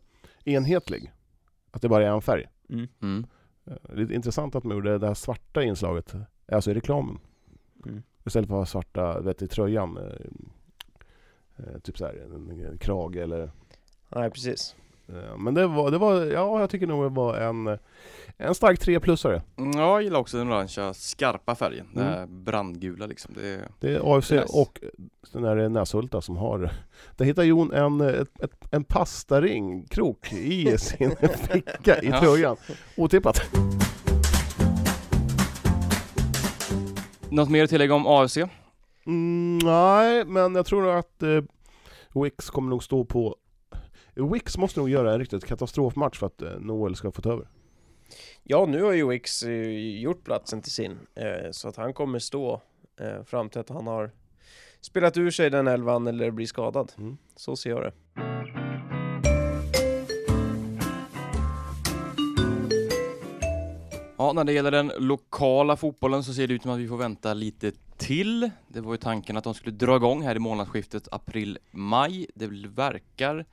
[0.54, 1.12] enhetlig.
[1.72, 2.46] Att det bara är en färg.
[2.70, 3.26] Mm.
[3.66, 6.14] Eh, Det är intressant att de gjorde det här svarta inslaget,
[6.52, 7.20] alltså i reklamen.
[7.86, 8.04] Mm.
[8.26, 10.00] Istället för att ha svarta, vet, i tröjan.
[11.84, 13.52] Typ såhär, en, en krage eller...
[14.16, 14.76] Nej, precis.
[15.08, 17.78] eh, Men det var, det var, ja jag tycker nog det var en,
[18.38, 19.42] en stark tre-plussare.
[19.58, 21.88] Mm, Ja, jag gillar också den orangea skarpa färgen.
[21.94, 22.14] Den Mm.
[22.20, 23.34] här brandgula liksom.
[23.38, 23.68] Det är...
[23.80, 24.46] Det är AFC Nice.
[24.54, 24.80] och
[25.32, 26.70] den där Näshulta som har
[27.16, 31.16] Där hittar Jon en, ett, ett, en pastaring, krok, i sin
[31.52, 32.20] ficka i Ja.
[32.20, 32.58] tröjan.
[32.98, 33.42] Otippat.
[37.30, 38.38] Något mer att tillägga om AFC?
[39.06, 41.42] Mm, nej, men jag tror att eh,
[42.24, 43.36] Wix kommer nog stå på
[44.16, 47.48] Wix måste nog göra en riktigt katastrofmatch för att eh, Noel ska få ta över.
[48.44, 52.20] Ja, nu har ju Wix eh, gjort platsen till sin, eh, så att han kommer
[52.20, 52.62] stå
[53.26, 54.12] fram till att han har
[54.82, 56.92] spelat ur sig den elvan eller blir skadad.
[56.98, 57.18] Mm.
[57.36, 57.92] Så ser jag det.
[64.18, 66.98] Ja, när det gäller den lokala fotbollen så ser det ut som att vi får
[66.98, 68.50] vänta lite till.
[68.68, 72.28] Det var ju tanken att de skulle dra igång här i månadsskiftet april-maj.
[72.36, 73.46] Det verkar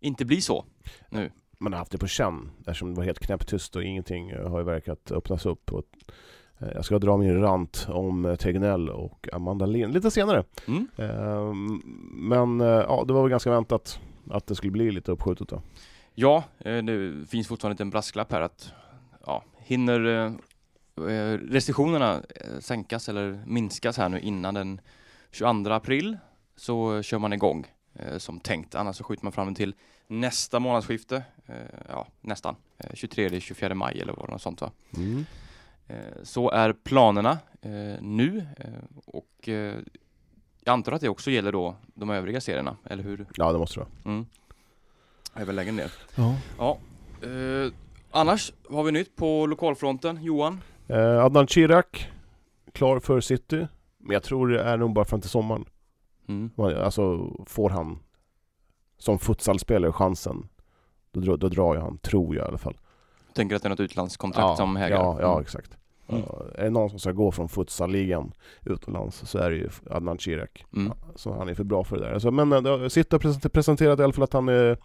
[0.00, 0.64] inte bli så
[1.08, 1.30] nu.
[1.58, 4.64] Man har haft det på känn eftersom det var helt knäpptyst och ingenting har ju
[4.64, 5.72] verkat öppnas upp.
[5.72, 5.84] Och,
[6.58, 10.44] eh, jag ska dra min rant om eh, Tegnell och Amanda Lind lite senare.
[10.68, 10.88] Mm.
[10.96, 11.52] Eh,
[12.12, 15.62] Men eh, ja, det var väl ganska väntat att det skulle bli lite uppskjutet då.
[16.14, 18.72] Ja, det finns fortfarande en brasklapp här att
[19.26, 20.32] ja, hinner
[21.50, 22.22] restriktionerna
[22.60, 24.80] sänkas eller minskas här nu innan den
[25.30, 26.18] 22 april
[26.56, 27.66] så kör man igång
[28.18, 28.74] som tänkt.
[28.74, 29.74] Annars så skjuter man fram den till
[30.06, 31.22] nästa månadsskifte.
[31.46, 31.54] Eh,
[31.88, 32.56] ja, nästan.
[32.78, 34.70] Eh, 23-24 maj eller vad det något sånt va.
[35.88, 38.66] Eh, Så är planerna eh, nu eh,
[39.06, 39.74] och eh,
[40.64, 43.26] jag antar att det också gäller då de övriga serierna, eller hur?
[43.34, 44.14] Ja, det måste det vara.
[44.14, 44.26] Mm.
[45.34, 45.92] Även längre ner.
[46.14, 46.34] Ja.
[46.58, 46.78] Ja.
[47.28, 47.72] Eh,
[48.10, 50.22] annars, vad har vi nytt på lokalfronten?
[50.22, 50.60] Johan?
[50.88, 51.86] Eh, Adnan Chirac,
[52.72, 53.66] klar för City.
[53.98, 55.64] Men jag tror det är nog bara fram till sommaren.
[56.28, 56.50] Mm.
[56.56, 57.98] Alltså får han
[58.98, 60.48] som futsalspelare chansen,
[61.12, 62.76] då, drar- då drar jag han, tror jag i alla fall.
[63.34, 64.96] Tänker att det är något utlandskontrakt som hägrar?
[64.96, 65.42] Ja, ja Mm.
[65.42, 65.76] exakt.
[66.08, 66.22] Mm.
[66.26, 68.32] Ja, är det någon som ska gå från futsalligan
[68.64, 70.48] utomlands så är det ju Adnan Chirac.
[70.76, 70.92] Mm.
[71.14, 72.12] Så han är för bra för det där.
[72.12, 74.76] Alltså, men äh, City har present- presenterat i alla fall att han är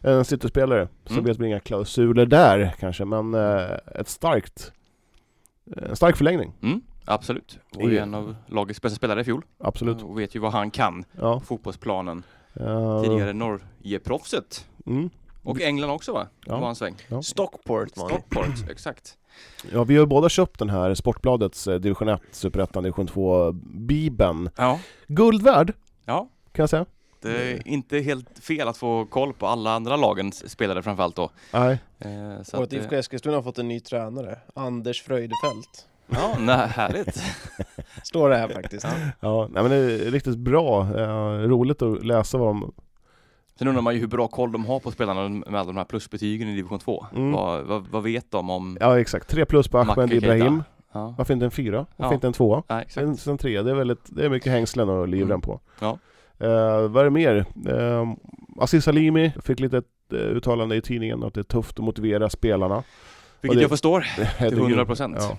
[0.00, 0.88] en City-spelare.
[1.04, 1.24] Så Mm.
[1.24, 4.72] vet vi inga klausuler där kanske, men äh, ett starkt
[5.76, 6.80] en stark förlängning, Mm.
[7.04, 7.58] Absolut.
[7.76, 9.44] Och är I- en av lagets bästa spelare i fjol.
[9.58, 10.02] absolut.
[10.02, 11.38] Och vet ju vad han kan Ja.
[11.40, 12.22] på fotbollsplanen.
[12.54, 14.66] Eh, Tidigare Norge-proffset.
[14.86, 15.10] Mm.
[15.42, 16.26] Och England också va?
[16.46, 16.58] Ja.
[16.58, 16.94] Var en sväng.
[17.22, 18.14] Stockport var det.
[18.14, 19.18] Stockport, exakt.
[19.72, 24.50] Ja, vi har båda köpt den här Sportbladets eh, division 1, Superettan, division 2 Bibeln.
[24.56, 24.78] Ja.
[25.06, 25.72] Guld värd,
[26.04, 26.86] Ja, kan jag säga.
[27.20, 31.30] det är inte helt fel att få koll på alla andra lagens spelare framförallt då.
[31.52, 31.78] Nej.
[31.98, 35.88] Eh, så Och att, att IFK Eskilstuna har fått en ny tränare, Anders Fröjdefelt.
[36.08, 37.22] Ja, nej, härligt.
[38.02, 38.86] Står det här faktiskt.
[39.20, 40.80] Ja, nej, men det är riktigt bra.
[40.98, 42.72] Eh, roligt att läsa vad de...
[43.58, 45.84] Sen undrar man ju hur bra koll de har på spelarna med alla de här
[45.84, 47.06] plusbetygen i division 2.
[47.16, 47.32] Mm.
[47.32, 48.76] Vad, vad, vad vet de om...
[48.80, 50.12] Ja exakt, tre plus på Ahmed.
[50.12, 50.62] Ibrahim.
[50.92, 51.86] Ja, Varför inte en fyra?
[51.96, 52.14] Varför Ja.
[52.14, 52.62] inte en tvåa?
[52.68, 52.94] nej, exakt.
[53.06, 55.40] Sen, sen tre, det är väldigt, det är mycket hängslen och livrem Mm.
[55.40, 55.60] på.
[55.80, 55.98] Ja.
[56.38, 57.44] Eh, vad är det mer?
[57.68, 58.12] Uh,
[58.60, 62.30] Aziz Salimi fick lite ett eh, uttalande i tidningen att det är tufft att motivera
[62.30, 62.82] spelarna.
[63.40, 65.16] Vilket det- jag förstår Det är till ju- 100 procent.
[65.18, 65.36] Ja.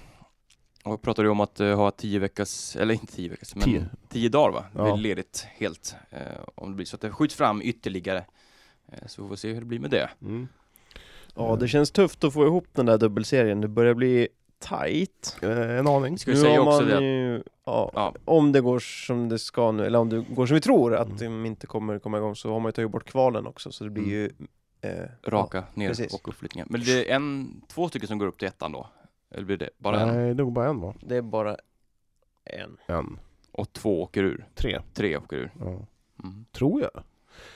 [0.84, 3.86] Och pratar du om att eh, ha tio veckors, eller inte tio veckors, men Tio.
[4.10, 4.65] tio, dagar va?
[4.74, 4.93] Det Ja.
[4.93, 5.96] blir ledigt helt.
[6.10, 6.19] Eh,
[6.56, 8.26] om det blir så att det skjuts fram ytterligare.
[8.91, 10.10] Eh, så vi får se hur det blir med det.
[10.22, 10.48] Mm.
[11.36, 13.62] Ja, det känns tufft att få ihop den där dubbelserien.
[13.62, 14.28] Det börjar bli
[14.60, 15.38] tight.
[15.41, 16.17] Eh, en aning.
[16.17, 19.39] Ska vi säga har också man det ju, ja, ja, om det går som det
[19.39, 21.17] ska nu, eller om det går som vi tror att Mm.
[21.43, 23.89] de inte kommer komma igång så har man ju tagit bort kvalen också så det
[23.89, 24.13] blir Mm.
[24.15, 24.32] ju
[24.82, 26.13] eh, raka ner precis.
[26.13, 26.67] och uppflyttningar.
[26.69, 28.88] Men det är en, två stycken som går upp till ettan då?
[29.34, 30.15] Eller blir det bara en?
[30.15, 30.93] Nej, nog bara en va?
[31.00, 31.58] Ja, det är bara
[32.46, 32.78] en.
[32.86, 33.19] En.
[33.52, 34.48] Och två åker ur?
[34.56, 34.82] Tre.
[34.93, 35.52] Tre åker ur?
[35.60, 35.65] Ja.
[36.24, 36.46] Mm.
[36.52, 37.04] Tror jag.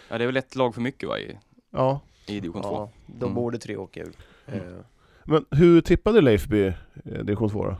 [0.09, 1.37] Ja, det är väl ett lag för mycket va, i,
[1.71, 1.99] Ja.
[2.27, 2.69] i division 2?
[2.73, 3.35] Ja, då Mm.
[3.35, 4.13] borde tre åka ur.
[4.45, 4.67] Mm.
[4.67, 4.79] Eh,
[5.23, 7.75] Men hur tippade Leifby eh, division 2 då?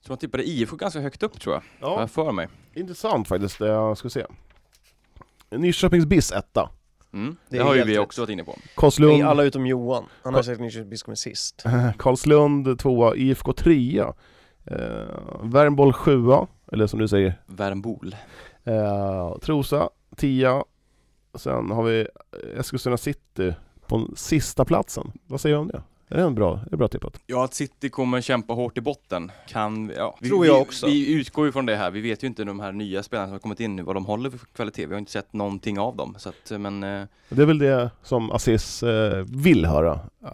[0.00, 2.48] Så man tippade IFK ganska högt upp tror jag, har jag för mig.
[2.74, 4.26] Intressant faktiskt, det jag ska se.
[5.50, 6.70] Nyköpings BIS etta.
[7.12, 7.36] Mm.
[7.48, 8.58] Det Det, är har ju vi också varit inne på.
[8.76, 10.04] Karlslund, alla utom Johan.
[10.22, 11.64] Han har sagt Nyköping BIS kommer sist.
[11.98, 14.14] Karlslund tvåa, IFK trea.
[14.64, 14.76] Eh,
[15.42, 18.16] Värmboll sjua, eller som du säger, Värmbol.
[18.64, 20.64] eh, Trosa tia.
[21.34, 22.06] Sen har vi
[22.58, 23.54] Eskilstuna City
[23.86, 25.12] på sista platsen.
[25.26, 25.82] Vad säger du om det?
[26.08, 27.20] Är det en bra, är det bra tippat?
[27.26, 30.16] Ja, att City kommer kämpa hårt i botten kan, ja.
[30.20, 30.86] Vi, Tror jag vi, också.
[30.86, 31.90] Vi utgår ju från det här.
[31.90, 34.06] Vi vet ju inte de här nya spelarna som har kommit in nu, vad de
[34.06, 34.86] håller för kvalitet.
[34.86, 36.14] Vi har inte sett någonting av dem.
[36.18, 40.28] Så att, men, eh, Det är väl det som Aziz eh, vill höra, eh,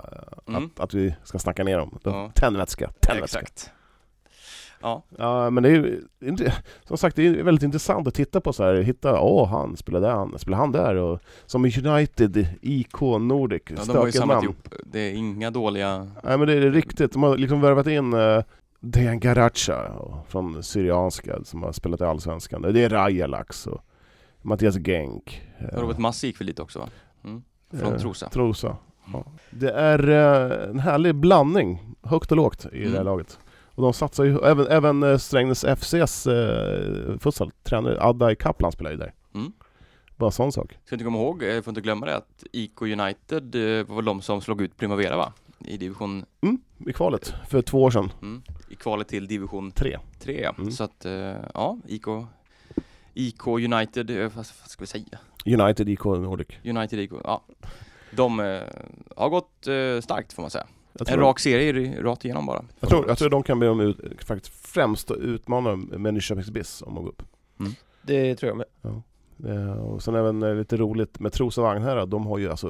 [0.49, 0.65] Mm.
[0.75, 1.99] att, att vi ska snacka ner dem.
[2.03, 2.31] Ja.
[2.35, 3.41] Tändvätska, tändvätska.
[3.41, 3.71] exakt.
[4.83, 6.01] Ja, Ja men det är ju,
[6.85, 10.01] som sagt det är väldigt intressant att titta på så här, hitta, åh han spelar
[10.01, 14.37] där, han spelar han där och som United, IK, Nordic, ja de har ju samlat
[14.37, 14.45] namn.
[14.45, 14.69] ihop.
[14.85, 15.99] Det är inga dåliga...
[16.25, 18.43] Nej men det är riktigt, de har liksom värvat in uh,
[18.81, 19.93] Dejan Garacha
[20.29, 22.63] från Syrianska som har spelat i Allsvenskan.
[22.63, 23.81] Det är Rajalax och
[24.43, 25.43] Mattias Genk.
[25.59, 26.89] eh, Robert Massi gick väl dit också va?
[27.25, 27.43] Mm.
[27.81, 28.29] Från eh, Trosa.
[28.29, 28.77] Trosa.
[29.13, 29.25] Ja.
[29.51, 30.09] Det är
[30.71, 33.05] en härlig blandning, högt och lågt i det här Mm.
[33.05, 33.39] laget.
[33.75, 38.97] Och de satsar ju, även, även eh, Strängnäs FCs uh, futsal-tränare Adai Kaplan spelar ju
[38.97, 39.13] där.
[39.35, 39.53] Mm.
[40.17, 40.79] Bara sån sak.
[40.85, 44.23] Ska inte komma ihåg, jag får inte glömma det, att IK United eh, var de
[44.23, 45.33] som slog ut Primavera va?
[45.59, 48.13] I division, Mm, i kvalet för två år sedan.
[48.23, 49.99] mm, i kvalet till division Tre.
[50.21, 50.55] 3 ja.
[50.59, 50.71] Mm.
[50.71, 52.07] Så att, eh, ja, IK,
[53.15, 55.19] IK United, eh, vad, ska vi säga?
[55.47, 56.49] United IK Nordic.
[56.65, 57.43] United IK, ja.
[58.11, 58.61] De eh,
[59.17, 60.67] har gått eh, starkt får man säga.
[60.93, 62.65] Jag En rak serie i- rakt igenom bara.
[62.81, 66.83] jag, tror, jag tror de kan bli de ut, faktiskt främst utmana med Nyköpings BIS
[66.87, 67.23] om att gå upp.
[68.03, 68.67] Det tror jag med.
[69.57, 72.67] Eh, och sen även eh, lite roligt med Trosa Vagnhärad, de har ju alltså,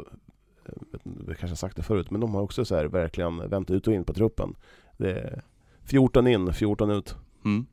[0.67, 3.49] eh, vet vi kanske har sagt det förut, men de har också så här verkligen
[3.49, 4.55] vänt ut och in på truppen.
[4.97, 5.43] Det är
[5.85, 7.15] 14 in, 14 ut.
[7.45, 7.67] Mm.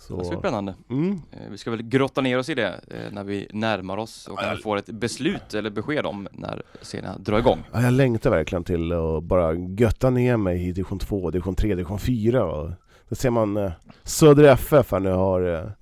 [0.00, 0.74] Så, Det ska bli spännande.
[0.90, 4.28] mm, Eh, Vi ska väl grotta ner oss i det eh, när vi närmar oss
[4.28, 7.58] och kanske får ett beslut eller besked om när serierna drar igång.
[7.72, 11.68] ja, jag längtar verkligen till att bara götta ner mig i division 2, division 3,
[11.68, 12.44] division 4.
[12.44, 12.70] Och
[13.08, 15.72] då ser man eh, Söder FF här nu har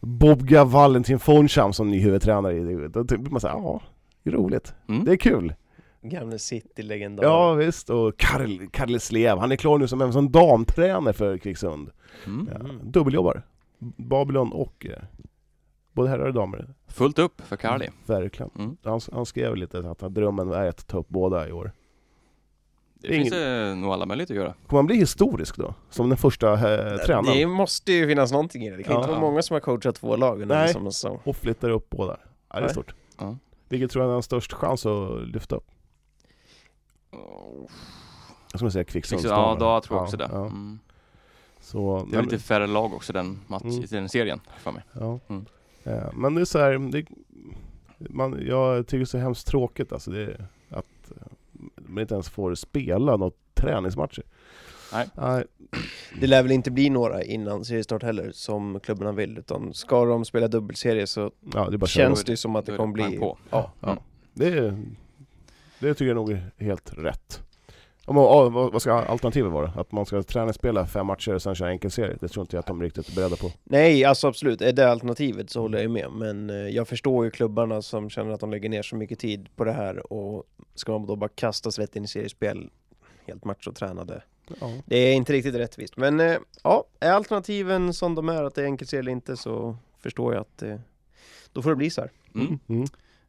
[0.00, 2.54] Bobga Valentin Foncham som ny huvudtränare.
[2.56, 3.80] i- Då tycker man såhär, ja,
[4.22, 4.74] det är roligt.
[4.88, 5.04] Mm.
[5.04, 5.54] Det är kul.
[6.04, 7.24] Gamle City-legendar.
[7.24, 11.38] Ja visst, och Karl, Karl Slev, han är klar nu som även som damtränare för
[11.38, 11.90] Kvicksund.
[12.26, 12.48] Mm.
[12.52, 13.42] Ja, dubbeljobbar.
[13.96, 15.02] Babylon och eh,
[15.92, 16.74] både herrar och damer.
[16.86, 17.88] Fullt upp för Carly.
[18.06, 18.50] Verkligen.
[18.58, 18.76] Mm.
[18.84, 21.72] Han, han skrev lite att drömmen är att ta upp båda i år.
[22.94, 24.54] Det Ingen- finns det nog alla möjligheter att göra.
[24.66, 25.74] Kommer han bli historisk då?
[25.90, 27.36] Som den första eh, tränaren?
[27.38, 28.76] Det måste ju finnas någonting i det.
[28.76, 28.98] Det kan Ja.
[28.98, 30.72] inte vara många som har coachat två lag under Nej.
[30.72, 31.18] samma säsong.
[31.24, 32.16] Och flyttar upp båda.
[32.48, 32.70] Ja, det är Nej.
[32.70, 32.94] stort.
[33.18, 33.36] Ja.
[33.68, 35.70] Vilket tror jag är den störst chans att lyfta upp?
[38.52, 39.22] Jag skulle säga Kvicksund.
[39.24, 40.28] Ja, då tror jag också det.
[40.32, 40.46] Ja.
[40.46, 40.78] Mm.
[41.62, 43.84] Så, Det är lite färre lag också den, match, Mm.
[43.90, 44.82] den serien för mig.
[44.92, 45.18] Ja.
[45.28, 45.44] Mm.
[45.84, 47.06] Eh, Men det är så här, det,
[47.98, 51.26] man, jag tycker det är så hemskt tråkigt alltså det, att eh,
[51.76, 54.22] man inte ens får spela något träningsmatcher.
[54.92, 55.08] Nej.
[55.14, 55.44] Nej.
[56.20, 60.24] Det lär väl inte bli några innan seriestart heller, som klubbarna vill, utan ska de
[60.24, 63.18] spela dubbelserie så Ja, det känns det som att det kommer bli...
[63.18, 63.38] på.
[63.50, 63.72] Ja.
[63.80, 64.02] Ja, Mm.
[64.34, 64.76] det,
[65.78, 67.42] det tycker jag nog är helt rätt.
[68.04, 69.72] Om, ja, vad vad ska alternativet vara?
[69.76, 72.16] Att man ska träningsspela fem matcher och sen köra enkelserie?
[72.20, 73.50] Det tror inte jag att de är riktigt beredda på.
[73.64, 77.30] Nej, alltså absolut, är det alternativet så håller jag med, men eh, jag förstår ju
[77.30, 80.92] klubbarna som känner att de lägger ner så mycket tid på det här och ska
[80.92, 82.70] man då bara kastas rätt in i seriespel,
[83.26, 84.22] helt machotränade.
[84.60, 84.70] Ja.
[84.86, 88.62] Det är inte riktigt rättvist, men eh, ja, är alternativen som de är, att det
[88.62, 90.76] är enkelserie eller inte, så förstår jag att eh,
[91.52, 92.10] då får det bli så här.
[92.34, 92.58] Mm.
[92.68, 92.86] Mm.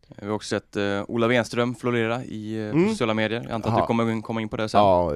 [0.08, 2.90] Vi har också sett uh, Ola Wenström florera i uh, Mm.
[2.90, 3.42] sociala medier.
[3.44, 3.82] Jag antar att Aha.
[3.82, 4.82] du kommer komma in på det sen.
[4.82, 5.14] Ja,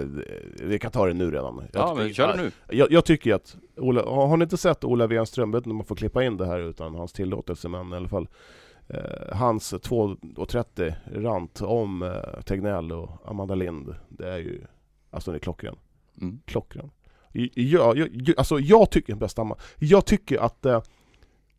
[0.64, 1.64] vi kan ta det nu redan.
[1.74, 2.52] Jag Ja, men kör det nu.
[2.78, 5.86] Jag, jag tycker att, Ola, har ni inte sett Ola Wenström, vet inte om man
[5.86, 8.28] får klippa in det här utan hans tillåtelse, men i alla fall
[8.88, 14.62] eh, Hans 2.30 rant om Tegnell och Amanda Lind, det är ju,
[15.10, 15.76] alltså det är klockren.
[16.22, 16.40] Mm.
[16.46, 16.92] Klockren.
[17.32, 20.66] Ja, jag, jag, alltså jag tycker, bästa jag tycker att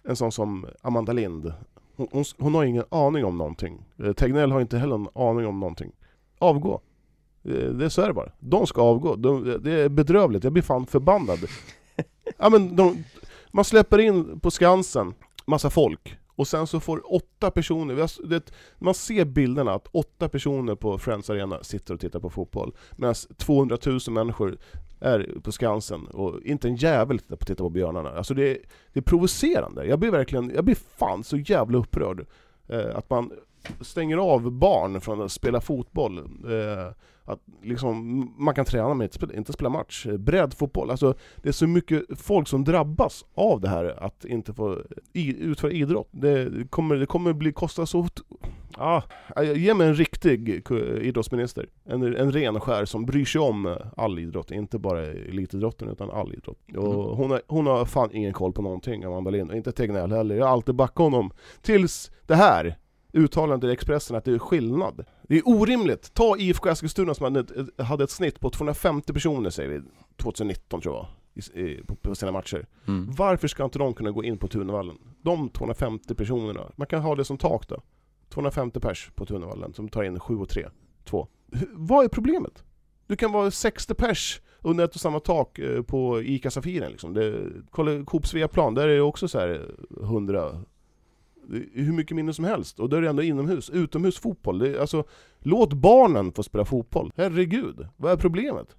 [0.03, 1.53] en sån som Amanda Lind,
[1.99, 3.85] hon, hon, hon har ingen aning om någonting.
[3.99, 5.93] Eh, Tegnell har inte heller en aning om någonting.
[6.39, 6.81] Avgå.
[7.43, 8.33] Det, det, så är det bara.
[8.39, 9.17] De ska avgå.
[9.17, 11.39] De, det är bedrövligt, jag blir fan förbannad.
[12.39, 13.05] ja, men de,
[13.53, 15.15] man släpper in på Skansen
[15.49, 20.75] massa folk, och sen så får åtta personer, det, man ser bilderna att åtta personer
[20.75, 24.59] på Friends Arena sitter och tittar på fotboll, medan 200 000 människor
[25.01, 28.11] är på Skansen och inte en jävel tittar på, tittar på björnarna.
[28.11, 28.59] Alltså det är,
[28.93, 29.87] det är provocerande.
[29.87, 32.27] Jag blir verkligen, jag blir fan så jävla upprörd.
[32.69, 33.33] Eh, att man
[33.81, 36.19] stänger av barn från att spela fotboll.
[36.19, 36.93] Eh,
[37.29, 40.07] att liksom, man kan träna men inte, inte spela match.
[40.19, 44.79] Breddfotboll, alltså det är så mycket folk som drabbas av det här att inte få
[45.15, 46.09] utföra idrott.
[46.11, 48.09] Det kommer, det kommer bli, kosta så...
[48.77, 49.03] Ah,
[49.55, 50.63] ge mig en riktig
[51.01, 51.67] idrottsminister.
[51.85, 56.35] En, en ren skär som bryr sig om all idrott, inte bara elitidrotten utan all
[56.35, 56.59] idrott.
[56.77, 57.17] Och mm.
[57.17, 60.35] hon, har, hon har fan ingen koll på någonting, Amanda Lind, och inte Tegnell heller.
[60.35, 61.31] Jag har alltid backat honom
[61.63, 62.77] tills det här
[63.13, 65.05] uttalandet i Expressen att det är skillnad.
[65.23, 66.15] Det är orimligt!
[66.15, 69.83] Ta IFK Eskilstuna som hade ett, hade ett snitt på 250 personer, säger vi,
[70.17, 72.67] 2019 tror jag i, i, på, på sina matcher.
[72.87, 73.13] Mm.
[73.13, 74.99] Varför ska inte de kunna gå in på Tunavallen?
[75.23, 77.83] De 250 personerna, man kan ha det som tak då.
[78.29, 80.69] 250 pers på Tunavallen som tar in 7 och 3,
[81.05, 81.29] 2.
[81.73, 82.65] Vad är problemet?
[83.07, 87.15] Du kan vara 60 pers under ett och samma tak eh, på ICA Safiren liksom.
[87.15, 90.61] Det, kolla Coop Sveaplan, där är det också så här 100
[91.73, 92.81] hur mycket mindre som helst.
[92.81, 93.71] Och då är det ändå inomhus.
[93.71, 94.59] Utomhusfotboll.
[94.59, 95.05] Det, alltså,
[95.39, 97.13] låt barnen få spela fotboll.
[97.17, 98.77] Herregud, vad är problemet?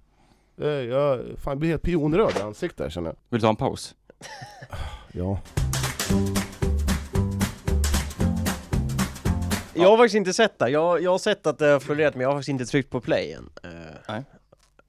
[0.60, 3.16] Eh, jag fan, blir helt pionröd i ansiktet här känner jag.
[3.28, 3.94] Vill du ta en paus?
[5.12, 5.40] ja.
[9.74, 10.68] Jag har faktiskt inte sett det.
[10.68, 13.00] Jag, jag har sett att det har florerat men jag har faktiskt inte tryckt på
[13.00, 13.50] play än.
[13.64, 13.70] Uh,
[14.08, 14.24] Nej.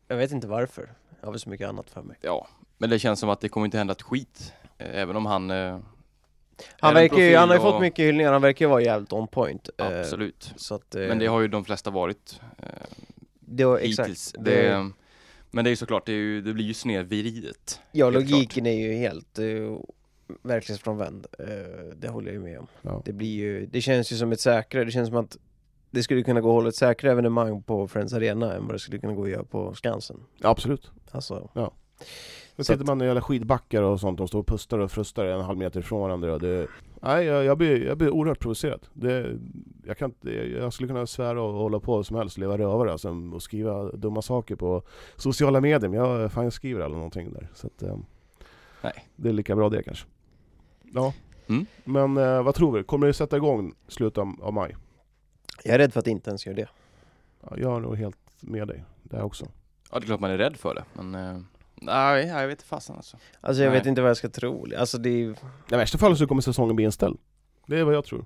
[0.08, 0.90] Jag vet inte varför.
[1.20, 2.18] Jag har väl så mycket annat för mig.
[2.22, 4.54] Ja, men det känns som att det kommer inte hända ett skit.
[4.78, 5.52] Eh, även om han
[6.80, 7.72] han, verkar ju, han har ju och...
[7.72, 11.26] fått mycket hyllningar, han verkar ju vara jävligt on point Absolut, så att, men det
[11.26, 12.68] har ju de flesta varit eh,
[13.40, 14.90] det var, Exakt det,
[15.52, 18.68] Men det är ju såklart, det, är ju, det blir ju snedvridet Ja, logiken klart.
[18.68, 19.78] är ju helt uh,
[20.42, 21.48] verklighetsfrånvänd uh,
[21.96, 23.02] Det håller jag ju med om ja.
[23.06, 25.38] Det blir ju, det känns ju som ett säkrare, det känns som att
[25.92, 28.80] det skulle kunna gå att hålla ett säkrare evenemang på Friends Arena än vad det
[28.80, 31.74] skulle kunna gå att göra på Skansen Absolut Alltså ja.
[32.56, 35.42] Då sitter man i alla skidbackar och sånt, och står och pustar och frustar en
[35.42, 36.38] halv meter ifrån varandra.
[36.38, 36.68] Det,
[37.02, 38.88] nej, jag, jag, blir, jag blir oerhört provocerad.
[38.94, 39.40] Det,
[39.86, 40.14] jag, kan,
[40.60, 44.22] jag skulle kunna svära och hålla på som helst, leva rövare alltså, och skriva dumma
[44.22, 44.84] saker på
[45.16, 47.48] sociala medier, men jag, fan, jag skriver aldrig någonting där.
[47.54, 47.98] Så att, eh,
[48.82, 49.08] nej.
[49.16, 50.08] Det är lika bra det kanske.
[50.94, 51.14] Ja,
[51.48, 51.66] mm.
[51.84, 52.84] men eh, vad tror vi?
[52.84, 54.76] Kommer det sätta igång slutet av, av maj?
[55.64, 56.70] Jag är rädd för att det inte ens gör det.
[57.42, 59.46] Ja, jag är nog helt med dig där också.
[59.92, 61.42] Ja, det är klart man är rädd för det, men eh...
[61.82, 63.18] Nej, jag vet inte fasen alltså.
[63.42, 63.80] Alltså jag Nej.
[63.80, 64.68] vet inte vad jag ska tro.
[64.78, 65.14] Alltså det är.
[65.24, 65.36] I
[65.70, 67.18] värsta fall så kommer säsongen bli inställd.
[67.68, 68.26] Det är vad jag tror.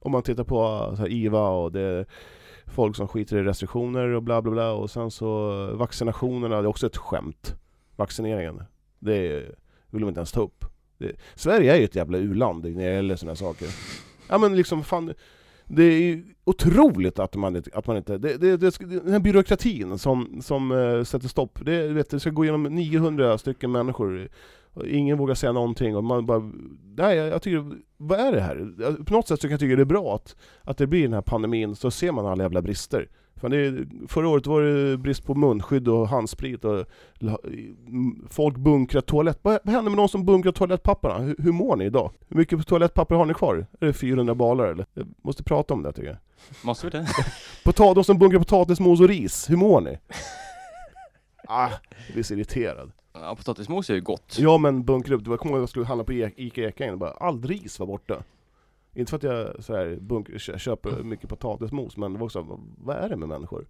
[0.00, 2.06] Om man tittar på så här, IVA och det är
[2.66, 6.66] folk som skiter i restriktioner och bla bla bla och sen så vaccinationerna, det är
[6.66, 7.54] också ett skämt.
[7.96, 8.62] Vaccineringen,
[8.98, 9.44] det
[9.90, 10.64] vill de inte ens ta upp.
[10.98, 13.68] Det, Sverige är ju ett jävla u-land när det gäller sådana saker.
[14.28, 15.14] Ja men liksom fan,
[15.76, 18.18] det är otroligt att man, att man inte...
[18.18, 22.30] Det, det, det, den här byråkratin som, som uh, sätter stopp, det, vet, det ska
[22.30, 24.28] gå igenom 900 stycken människor,
[24.84, 26.52] ingen vågar säga någonting och man bara...
[26.96, 27.64] Nej, jag, jag tycker...
[27.96, 29.04] Vad är det här?
[29.04, 31.12] På något sätt så kan jag tycka det är bra att, att det blir den
[31.12, 33.08] här pandemin, så ser man alla jävla brister.
[33.42, 36.86] Fan det, förra året var det brist på munskydd och handsprit och
[38.30, 39.38] folk bunkrar toalett.
[39.42, 41.18] Vad, händer med de som bunkrar toalettpapperna?
[41.18, 42.10] Hur, hur mår ni idag?
[42.28, 43.66] Hur mycket toalettpapper har ni kvar?
[43.80, 44.86] Är det 400 balar eller?
[44.94, 46.16] Jag måste prata om det tycker jag.
[46.64, 47.08] Måste vi det?
[47.64, 49.98] Pota de som bunkrar potatismos och ris, hur mår ni?
[51.48, 51.70] ah,
[52.06, 52.92] jag blir så irriterad.
[53.12, 54.36] Ja, potatismos är ju gott.
[54.38, 57.42] Ja men bunkra upp, jag kommer ihåg jag skulle handla på Ica Ekängen, bara all
[57.42, 58.22] ris var borta.
[58.94, 62.96] Inte för att jag så här, bunk, köper mycket potatismos, men det var också, vad
[62.96, 63.66] är det med människor?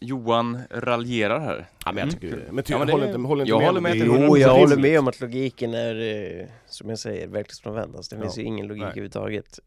[0.00, 1.68] Johan raljerar här.
[1.84, 2.54] Ja, men jag tycker mm.
[2.54, 3.66] men ty, ja, men håller, inte, håller inte jag med.
[3.66, 6.00] Håller med jo, jag håller med om att logiken är,
[6.40, 7.96] eh, som jag säger, verklighetsfrånvänd.
[7.96, 8.22] Alltså, det ja.
[8.22, 8.90] finns ju ingen logik Nej.
[8.90, 9.58] överhuvudtaget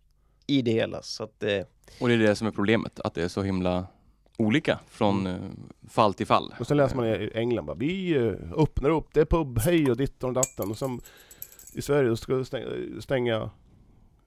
[0.47, 1.01] i det hela.
[1.01, 1.61] Så att, eh...
[2.01, 3.87] Och det är det som är problemet, att det är så himla
[4.37, 5.41] olika från mm.
[5.41, 6.53] Eh, fall till fall.
[6.59, 8.17] Och sen läser man i England bara, vi
[8.57, 10.69] öppnar upp, det är pub, hej och ditt och datten.
[10.69, 11.01] Och sen
[11.73, 12.45] i Sverige ska
[12.99, 13.49] stänga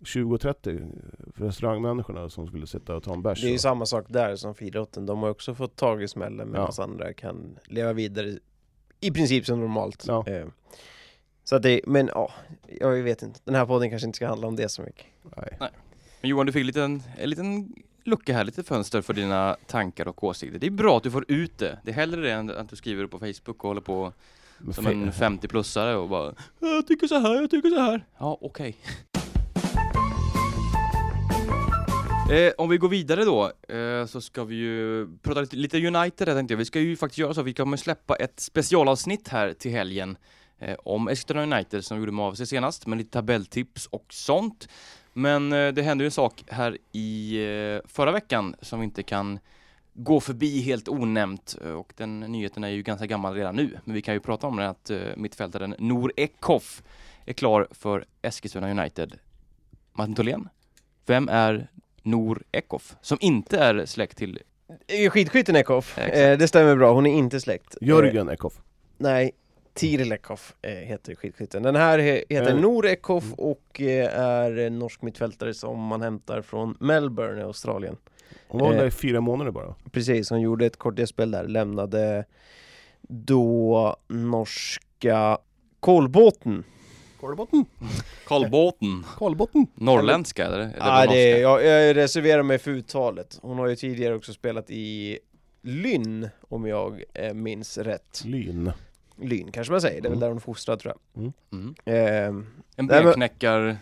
[0.01, 3.41] 20-30 för restaurangmänniskorna som skulle sitta och ta en bärs.
[3.43, 5.07] Det är ju samma sak där som friidrotten.
[5.07, 6.85] De har också fått tag i smällen medan ja.
[6.85, 8.39] andra kan leva vidare
[9.01, 10.05] i princip som normalt.
[10.07, 10.25] Ja.
[10.27, 10.47] Eh,
[11.45, 12.33] så att det, men ja,
[12.81, 13.41] jag vet inte.
[13.45, 15.07] Den här podden kanske inte ska handla om det så mycket.
[15.37, 15.57] Nej.
[15.61, 15.71] Nej.
[16.21, 20.09] Men Johan, du fick en liten, en liten lucka här, lite fönster för dina tankar
[20.09, 20.59] och åsikter.
[20.59, 21.79] Det är bra att du får ut det.
[21.85, 24.13] Det är hellre det än att du skriver på Facebook och håller på
[24.73, 28.07] som en 50-plussare och bara Jag tycker så här, jag tycker så här.
[28.19, 28.69] Ja, okej.
[28.69, 28.95] Okay.
[32.31, 36.29] Eh, om vi går vidare då, eh, så ska vi ju prata lite, lite United
[36.29, 36.59] här tänkte jag.
[36.59, 40.17] Vi ska ju faktiskt göra så, vi kommer släppa ett specialavsnitt här till helgen
[40.59, 44.69] eh, om Eskilstuna United som gjorde med av sig senast, med lite tabelltips och sånt.
[45.13, 49.03] Men eh, det hände ju en sak här i eh, förra veckan som vi inte
[49.03, 49.39] kan
[49.95, 53.79] gå förbi helt onämnt eh, och den nyheten är ju ganska gammal redan nu.
[53.85, 56.83] Men vi kan ju prata om det att eh, mittfältaren Nour Ekhoff
[57.27, 59.19] är klar för Eskilstuna United.
[59.93, 60.49] Martin Tholén,
[61.07, 61.69] vem är
[62.11, 62.97] Nour Ekhoff?
[63.01, 64.39] Som inte är släkt till...
[64.87, 65.99] Eh, Skidskytten Exakt.
[65.99, 67.77] eh, det stämmer bra, hon är inte släkt.
[67.83, 68.61] Eh, Jörgen Ekhoff.
[68.99, 69.31] nej,
[69.75, 71.63] Tiril Ekhoff eh, heter skidskytten.
[71.63, 76.43] Den här he heter Eh, Nour Ekhoff och eh, är norsk mittfältare som man hämtar
[76.43, 77.97] från Melbourne i Australien.
[78.49, 78.79] Hon var Eh.
[78.79, 79.75] där i fyra månader bara.
[79.93, 82.25] Precis, hon gjorde ett kort gästspel där, lämnade
[83.09, 85.39] då norska
[85.81, 86.65] Kolbåten.
[87.21, 87.65] Kolbotten.
[88.27, 89.05] Karlbåten.
[89.19, 89.67] Kolbotten.
[89.75, 90.59] Norrländska eller?
[90.59, 91.39] eller Ah, det, norska?
[91.39, 93.39] jag, jag reserverar mig för uttalet.
[93.43, 95.19] Hon har ju tidigare också spelat i
[95.63, 98.23] Lynn, om jag eh, minns rätt.
[98.25, 98.73] Lyn.
[99.23, 100.21] Lynn kanske man säger, det är väl Mm.
[100.21, 101.33] där hon är fostrad tror Mm.
[101.85, 101.95] jag.
[101.95, 103.77] Eh, En Nej, benknäckar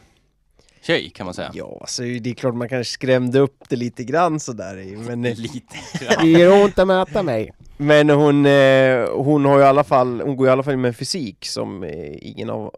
[0.83, 1.51] tjej kan man säga.
[1.55, 5.23] ja, alltså det är klart man kanske skrämde upp det lite grann sådär i, men,
[5.23, 5.77] Lite.
[6.21, 7.53] Det gör ont att möta mig.
[7.77, 10.89] men hon, eh, hon har ju i alla fall, hon går i alla fall med
[10.89, 12.75] en fysik som eh, ingen av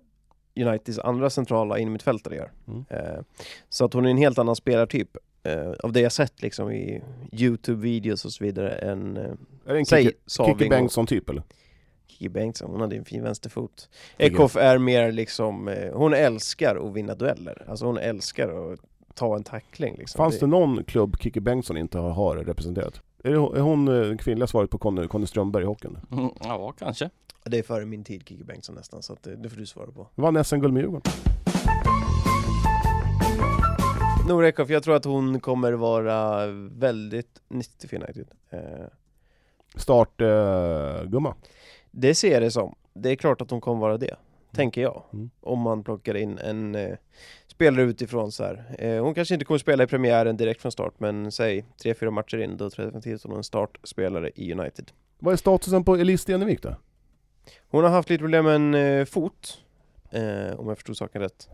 [0.66, 2.50] Uniteds andra centrala innermittfältare gör.
[2.68, 2.84] Mm.
[2.90, 3.20] Eh,
[3.68, 5.16] så att hon är en helt annan spelartyp.
[5.42, 9.22] Eh, av det jag sett liksom i Youtube-videos och så vidare än eh,
[9.66, 11.42] Är det en Säg Kikki, Saving Kikki och- Bengtsson typ eller?
[12.06, 13.88] Kiki Bengtsson, hon hade ju en fin vänsterfot.
[14.18, 17.64] Tycker Ekhoff är mer liksom, hon älskar att vinna dueller.
[17.68, 18.80] Alltså hon älskar att
[19.14, 20.18] ta en tackling liksom.
[20.18, 23.02] Fanns det någon klubb Kikki Bengtsson inte har- representerat?
[23.24, 25.98] Är, det, är hon kvinnliga svaret på Conny, Conny Strömberg i hockeyn?
[26.12, 27.10] Mm, Ja, kanske.
[27.44, 30.08] Det är före min tid Kiki Bengtsson nästan, så det, det får du svara på.
[30.14, 31.12] Vann SM-guld med Djurgården.
[34.28, 38.26] Nora Ekhoff, jag tror att hon kommer vara väldigt nyttig för United.
[38.50, 38.60] Eh,
[39.74, 41.34] Start eh, gumma.
[41.90, 42.74] det ser jag det som.
[42.94, 44.16] Det är klart att hon kommer vara det,
[44.52, 45.02] tänker jag.
[45.12, 45.30] Mm.
[45.40, 46.96] Om man plockar in en eh,
[47.46, 48.76] spelare utifrån så här.
[48.78, 52.10] Eh, hon kanske inte kommer spela i premiären direkt från start, men säg tre fyra
[52.10, 54.90] matcher in, då tror jag definitivt hon är en startspelare i United.
[55.18, 56.74] Vad är statusen på Elise Stenevik då?
[57.68, 59.60] Hon har haft lite problem med en eh, fot,
[60.10, 61.48] eh, om jag förstod saken rätt.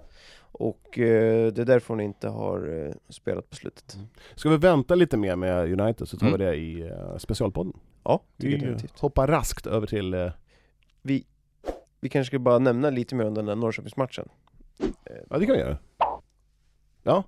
[0.57, 3.97] Och eh, det är därför hon inte har eh, spelat på slutet.
[4.35, 6.39] Ska vi vänta lite mer med United så tar Mm.
[6.41, 7.73] vi det i uh, specialpodden.
[8.05, 9.01] Ja, det är Vi definitivt.
[9.01, 10.15] hoppar raskt över till...
[10.15, 10.33] eh,
[11.03, 11.27] Vi,
[12.01, 14.29] vi kanske ska bara nämna lite mer om den där Norrköpingsmatchen.
[15.31, 15.79] ja det kan vi göra.
[17.03, 17.25] Ja,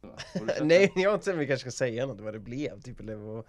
[0.62, 2.80] Nej, jag har inte vi kanske ska säga något vad det blev.
[2.80, 3.44] Typ, eller vad...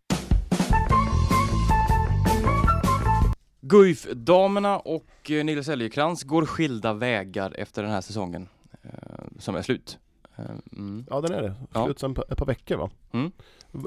[3.66, 8.48] Guif-damerna och eh, Nils Elgekrans går skilda vägar efter den här säsongen
[8.82, 8.90] eh,
[9.40, 9.98] som är slut.
[10.36, 11.06] Eh, mm.
[11.10, 11.84] ja den är det.
[11.84, 12.90] Slut sen på ett par veckor va?
[13.12, 13.32] Mm.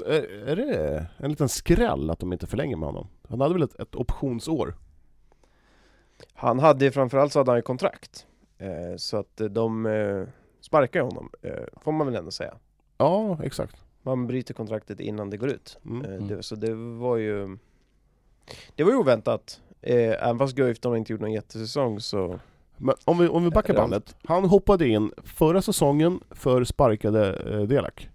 [0.05, 3.07] Är, är det en liten skräll att de inte förlänger med honom?
[3.29, 4.75] Han hade väl ett, ett optionsår?
[6.33, 8.27] Han hade ju framförallt så hade han ju kontrakt.
[8.57, 10.27] Eh, så att de eh,
[10.61, 12.53] sparkar honom, eh, får man väl ändå säga.
[12.97, 13.83] Ja, exakt.
[14.01, 15.77] Man bryter kontraktet innan det går ut.
[15.85, 16.05] Mm.
[16.05, 16.27] Mm.
[16.27, 17.57] det, så det var ju
[18.75, 19.61] Det var ju oväntat.
[19.89, 22.39] Eh, även fast Guif de inte gjorde någon jättesäsong så
[22.77, 23.79] Men om vi, om vi backar Ja.
[23.81, 24.15] bandet.
[24.23, 28.09] Han hoppade in förra säsongen för sparkade eh, Delak.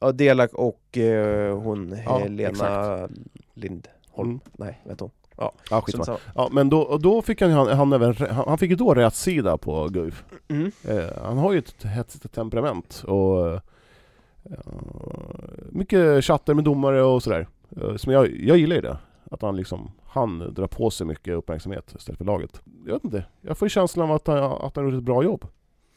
[0.00, 3.12] Ja, Delak och eh, hon Ja, Helena exakt.
[3.54, 3.84] Lindholm.
[4.18, 4.40] Mm.
[4.52, 5.10] Nej, vet hon.
[5.36, 6.04] Ja, Strunt skitsamma.
[6.04, 6.18] samma.
[6.34, 9.14] Ja, men då, då fick han, han, han, även, han, han fick ju då rätt
[9.14, 10.24] sida på Guif.
[10.48, 10.72] Mm.
[10.88, 13.60] Eh, han har ju ett hetsigt temperament och eh,
[15.70, 17.46] mycket chatter med domare och sådär.
[17.80, 18.98] Eh, som jag, jag gillar ju det.
[19.30, 22.62] Att han liksom, han drar på sig mycket uppmärksamhet istället för laget.
[22.86, 25.04] Jag vet inte, jag får ju känslan av att han, att han har gjort ett
[25.04, 25.46] bra jobb.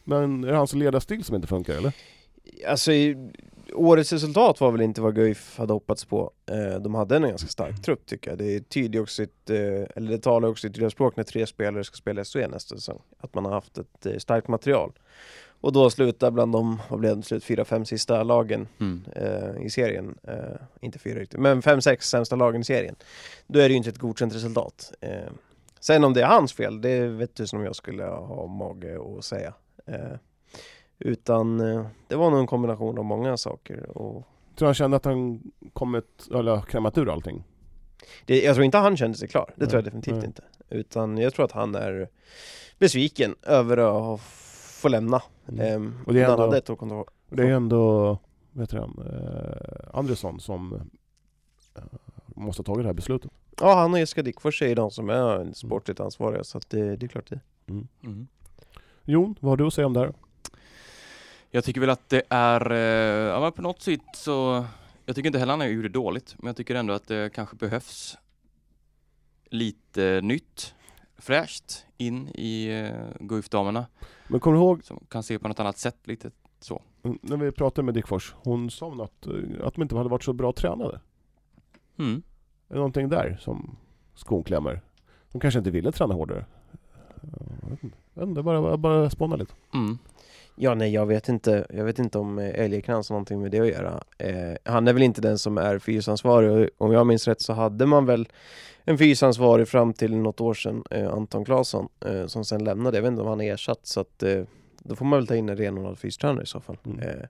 [0.03, 1.93] Men är det hans ledarstil som inte funkar eller?
[2.67, 2.91] Alltså,
[3.73, 6.31] årets resultat var väl inte vad Guif hade hoppats på.
[6.45, 8.37] Eh, de hade en ganska stark trupp tycker jag.
[8.37, 9.57] Det tyder ju också sitt, eh,
[9.95, 12.75] eller det talar också sitt tydliga språk när tre spelare ska spela i SHE nästa
[12.75, 13.01] säsong.
[13.19, 14.91] Att man har haft ett eh, starkt material.
[15.61, 19.03] Och då sluta bland de, vad blev det, slut, fyra, fem sista lagen Mm.
[19.15, 20.15] eh, i serien.
[20.23, 20.35] Eh,
[20.81, 22.95] inte fyra riktigt, men fem, sex sämsta lagen i serien.
[23.47, 24.93] Då är det ju inte ett godkänt resultat.
[25.01, 25.29] Eh,
[25.79, 28.99] sen om det är hans fel, det vet du som om jag skulle ha mage
[29.17, 29.53] att säga.
[29.85, 30.17] Eh,
[30.99, 33.97] utan eh, det var nog en kombination av många saker.
[33.97, 35.41] Och Tror han kände att han
[35.73, 37.43] kommit, eller krämat ur allting?
[38.25, 40.25] det, jag tror inte han kände sig klar, det Nej, tror jag definitivt nej.
[40.25, 40.43] inte.
[40.69, 42.09] Utan jag tror att han är
[42.79, 44.17] besviken över att ha
[44.81, 45.21] få lämna.
[45.47, 45.59] Mm.
[45.59, 48.17] Eh, Och det är ändå- hade ett år det är ändå,
[48.51, 50.73] vet du han, eh, Andresson som
[51.75, 51.83] eh,
[52.27, 53.31] måste ha tagit det här beslutet.
[53.59, 57.05] Ja, han och Jessica Dickfors är de som är sportligt ansvariga, så att det, det
[57.05, 57.39] är klart det.
[57.67, 58.27] Mm.
[59.05, 60.13] Jon, vad har du att säga om det här?
[61.49, 62.77] Jag tycker väl att det är, eh,
[63.33, 64.65] ja men på något sätt så,
[65.05, 67.55] jag tycker inte heller han gjorde det dåligt, men jag tycker ändå att det kanske
[67.55, 68.17] behövs
[69.49, 70.75] lite nytt,
[71.21, 73.85] fräscht in i eh, Guif-damerna
[74.27, 76.81] Men kommer du ihåg, som kan se på något annat sätt lite så.
[77.03, 79.33] mm, när vi pratade med Dick Fors, hon sa något, eh,
[79.67, 80.99] att de inte hade varit så bra tränade.
[81.99, 82.21] Mm.
[82.67, 83.75] Är det någonting där som
[84.15, 84.81] skon klämmer?
[85.31, 86.45] De kanske inte ville träna hårdare?
[87.63, 89.53] Jag vet inte, jag bara, bara spåna lite.
[89.73, 89.97] Mm.
[90.55, 91.65] Ja, nej, jag vet inte.
[91.69, 94.03] Jag vet inte om eh, Älgekrans har någonting med det att göra.
[94.17, 96.69] Eh, han är väl inte den som är fysansvarig.
[96.77, 98.27] Om jag minns rätt så hade man väl
[98.85, 102.97] en fysansvarig fram till något år sedan, eh, Anton Claesson, eh, som sen lämnade.
[102.97, 104.43] Jag vet inte om han är ersatt, så att eh,
[104.79, 106.77] då får man väl ta in en renodlad fystränare i så fall.
[106.85, 106.99] Mm.
[106.99, 107.25] Eh,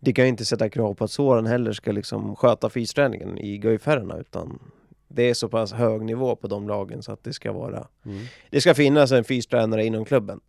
[0.00, 3.58] det kan ju inte sätta krav på att Soran heller ska liksom sköta fysträningen i
[3.58, 4.58] Guif-herrarna, utan
[5.08, 7.86] det är så pass hög nivå på de lagen så att det ska vara
[8.50, 10.40] det ska finnas en fystränare inom klubben.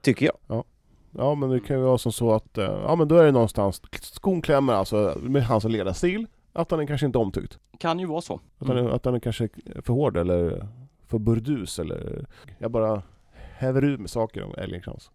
[0.00, 0.64] Eh, tycker jag.
[1.12, 3.32] Ja men det kan ju vara som så att, eh, ja men då är det
[3.32, 7.58] någonstans, skon klämmer alltså med hans ledarstil, att han är kanske inte omtyckt.
[7.78, 8.40] Kan ju vara så.
[8.58, 9.48] Att han, är, att han är kanske
[9.82, 10.66] för hård eller
[11.06, 12.26] för burdus eller...
[12.58, 15.10] Jag bara häver ur med saker om Älgekrans.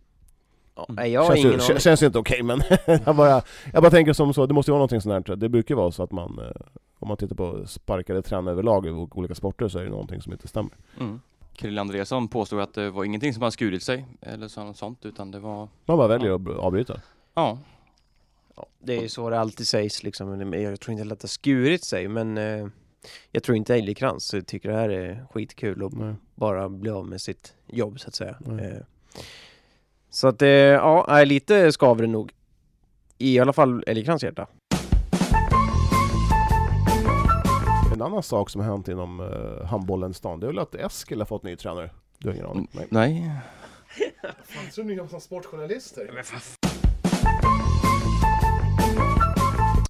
[0.75, 0.95] Ja, Mm.
[0.95, 2.61] nej, jag känns, ingen ju, känns, ju inte okej men
[3.05, 3.41] jag, bara,
[3.73, 5.91] jag bara tänker som så, det måste ju vara någonting sånt här, det brukar vara
[5.91, 6.61] så att man eh,
[6.99, 10.33] Om man tittar på sparkade tränare överlag i olika sporter så är det någonting som
[10.33, 10.71] inte stämmer.
[10.99, 11.19] Mm.
[11.55, 15.05] Krill Andreasson påstod att det var ingenting som hade skurit sig eller så- något sånt
[15.05, 17.01] utan det var, Man bara väljer att avbryta.
[17.33, 17.57] ja,
[18.57, 20.53] Ja, det är ju så det alltid sägs liksom.
[20.53, 22.67] Jag tror inte att det har skurit sig, men eh,
[23.31, 26.13] jag tror inte Älgekrans tycker det här är skitkul och Nej.
[26.35, 28.37] bara bli av med sitt jobb så att säga.
[28.49, 28.81] Eh,
[30.09, 32.31] så att eh, ja, lite skaver det nog.
[33.17, 34.47] I alla fall Älgekrans hjärta.
[37.95, 40.75] En annan sak som har hänt inom uh, handbollen i stan, det är väl att
[40.75, 41.89] Eskil har fått ny tränare?
[42.17, 42.67] Du har ingen aning?
[42.71, 42.87] Nej.
[42.89, 43.31] nej.
[44.43, 46.25] Fan, tror ni som sportjournalister?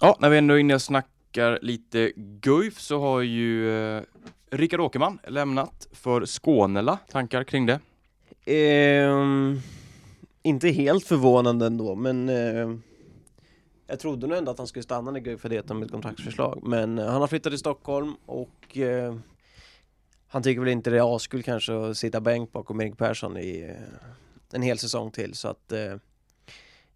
[0.00, 4.02] Ja, när vi ändå är inne och snackar lite Guif så har ju eh,
[4.50, 6.98] Rickard Åkerman lämnat för Skånela.
[7.10, 7.80] Tankar kring det?
[8.44, 9.60] Ehm,
[10.42, 12.76] inte helt förvånande ändå, men eh,
[13.86, 16.60] jag trodde nog ändå att han skulle stanna i Guif med ett kontraktsförslag.
[16.62, 19.16] Men eh, han har flyttat till Stockholm och eh,
[20.28, 23.60] han tycker väl inte det är askul kanske att sitta bänk bakom Erik Persson i
[23.68, 24.06] eh,
[24.52, 25.34] en hel säsong till.
[25.34, 25.94] Så att eh,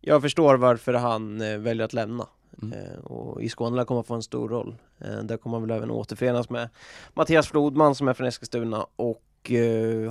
[0.00, 2.26] jag förstår varför han eh, väljer att lämna.
[2.62, 2.78] Mm.
[2.78, 4.76] Eh, och i Skåne kommer han få en stor roll.
[5.22, 6.68] Där kommer han väl även återförenas med
[7.14, 9.22] Mattias Flodman som är från Eskilstuna och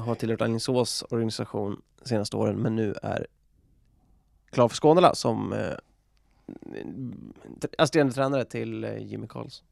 [0.06, 3.28] har tillhört Alingsås organisation senaste åren men nu är
[4.52, 5.54] klar för Skånela som
[7.78, 9.66] assisterande tränare till eh, Jimmy Karlsson.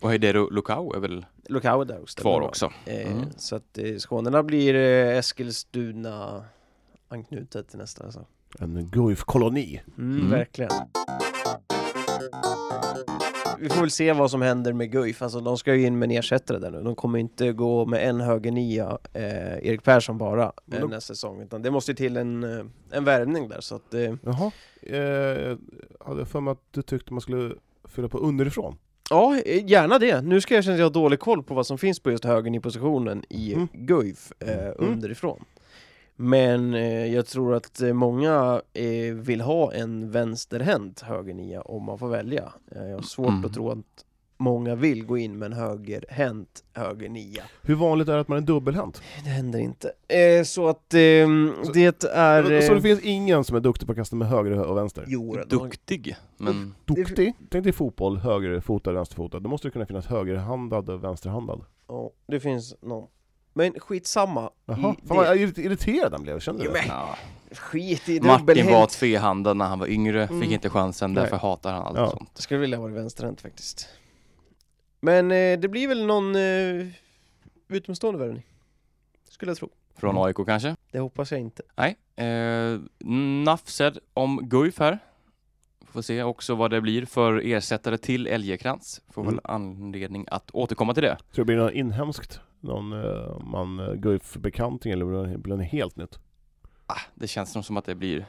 [0.00, 2.20] Och Heidero Lukau är väl Lukau där också.
[2.20, 2.72] kvar också.
[2.86, 3.24] Eh, Mm.
[3.36, 6.44] Så att eh, Skånela blir eh, Eskilstuna
[7.08, 8.26] anknutet till nästa alltså.
[8.58, 9.80] En Guif-koloni.
[9.98, 10.30] Mm, Mm.
[10.30, 10.70] Verkligen.
[13.60, 16.06] Vi får väl se vad som händer med Guif, alltså de ska ju in med
[16.10, 16.82] en ersättare där nu.
[16.82, 21.40] De kommer inte gå med en högernia, eh, Erik Persson bara, eh, de- nästa säsong.
[21.42, 24.50] Utan det måste ju till en, eh, en värvning där så att eh, Jaha.
[24.82, 25.56] Eh,
[26.00, 27.54] hade jag för mig att du tyckte man skulle
[27.88, 28.76] fylla på underifrån?
[29.10, 30.20] Ja, eh, gärna det.
[30.22, 32.24] Nu ska jag känna att jag har dålig koll på vad som finns på just
[32.24, 33.68] högern i positionen i Mm.
[33.72, 34.74] Guif eh, Mm.
[34.78, 35.44] underifrån.
[36.22, 41.98] Men eh, jag tror att eh, många eh, vill ha en vänsterhänt högernia om man
[41.98, 42.52] får välja.
[42.76, 43.44] Eh, jag har svårt Mm.
[43.44, 44.04] att tro att
[44.36, 47.42] många vill gå in med en högerhänt högernia.
[47.62, 49.02] Hur vanligt är det att man är dubbelhänt?
[49.24, 49.92] Det händer inte.
[50.08, 52.42] Eh, så att ehm, Så- det är...
[52.60, 55.04] Så det eh, finns ingen som är duktig på att kasta med höger och vänster?
[55.08, 57.34] Jo, Duktig, men Duktig?
[57.50, 59.40] Tänk dig fotboll, högerfotad, vänsterfotad.
[59.40, 61.60] Då måste det kunna finnas högerhandad och vänsterhandad.
[61.88, 63.06] ja, det finns någon.
[63.60, 64.50] Men skitsamma.
[64.66, 66.84] Jaha, fan det- vad irrit- irriterad han blev, kände du det?
[66.88, 67.16] ja.
[67.52, 68.70] Skit i Martin dubbelhänt.
[68.72, 70.40] var tvehändad när han var yngre, Mm.
[70.40, 71.22] fick inte chansen, Nej.
[71.22, 72.10] därför hatar han allt Ja.
[72.10, 72.30] sånt.
[72.34, 73.88] Jag skulle vilja vara vänsterhänt faktiskt.
[75.00, 76.86] Men eh, det blir väl någon eh,
[77.68, 78.46] utomstående värvning.
[79.30, 79.68] Skulle jag tro.
[79.96, 80.22] Från Mm.
[80.22, 80.76] AIK kanske?
[80.92, 81.62] Det hoppas jag inte.
[81.76, 81.96] Nej.
[82.16, 82.80] Eh,
[83.44, 84.98] nafsed om Guif här.
[85.92, 89.00] Får se också vad det blir för ersättare till Älgekrans.
[89.10, 89.34] Får Mm.
[89.34, 91.16] väl anledning att återkomma till det.
[91.16, 92.40] Tror det blir något inhemskt?
[92.60, 96.18] Någon uh, man uh, Guif-bekanting eller blir det- helt nytt?
[96.86, 98.26] Ah, det känns nog som att det blir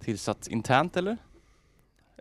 [0.00, 1.16] tillsatt internt eller?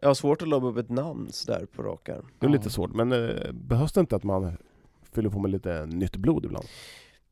[0.02, 2.26] Jag har svårt att lobba upp ett namn där på rak arm.
[2.40, 4.58] Det är lite svårt, men uh, behövs det inte att man
[5.12, 6.66] fyller på med lite nytt blod ibland?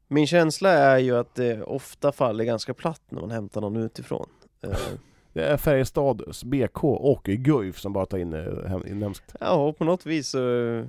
[0.07, 4.29] Min känsla är ju att det ofta faller ganska platt när man hämtar någon utifrån.
[4.61, 4.69] Eh,
[5.33, 8.33] Det är Färjestads BK och Guif som bara tar in
[8.67, 9.35] hem- inhemskt.
[9.39, 10.85] ja, och på något vis så eh,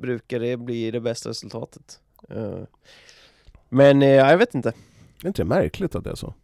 [0.00, 2.00] brukar det bli det bästa resultatet.
[2.28, 2.62] Eh,
[3.68, 4.72] men eh, jag vet inte.
[5.22, 6.34] Är inte det märkligt att det är så?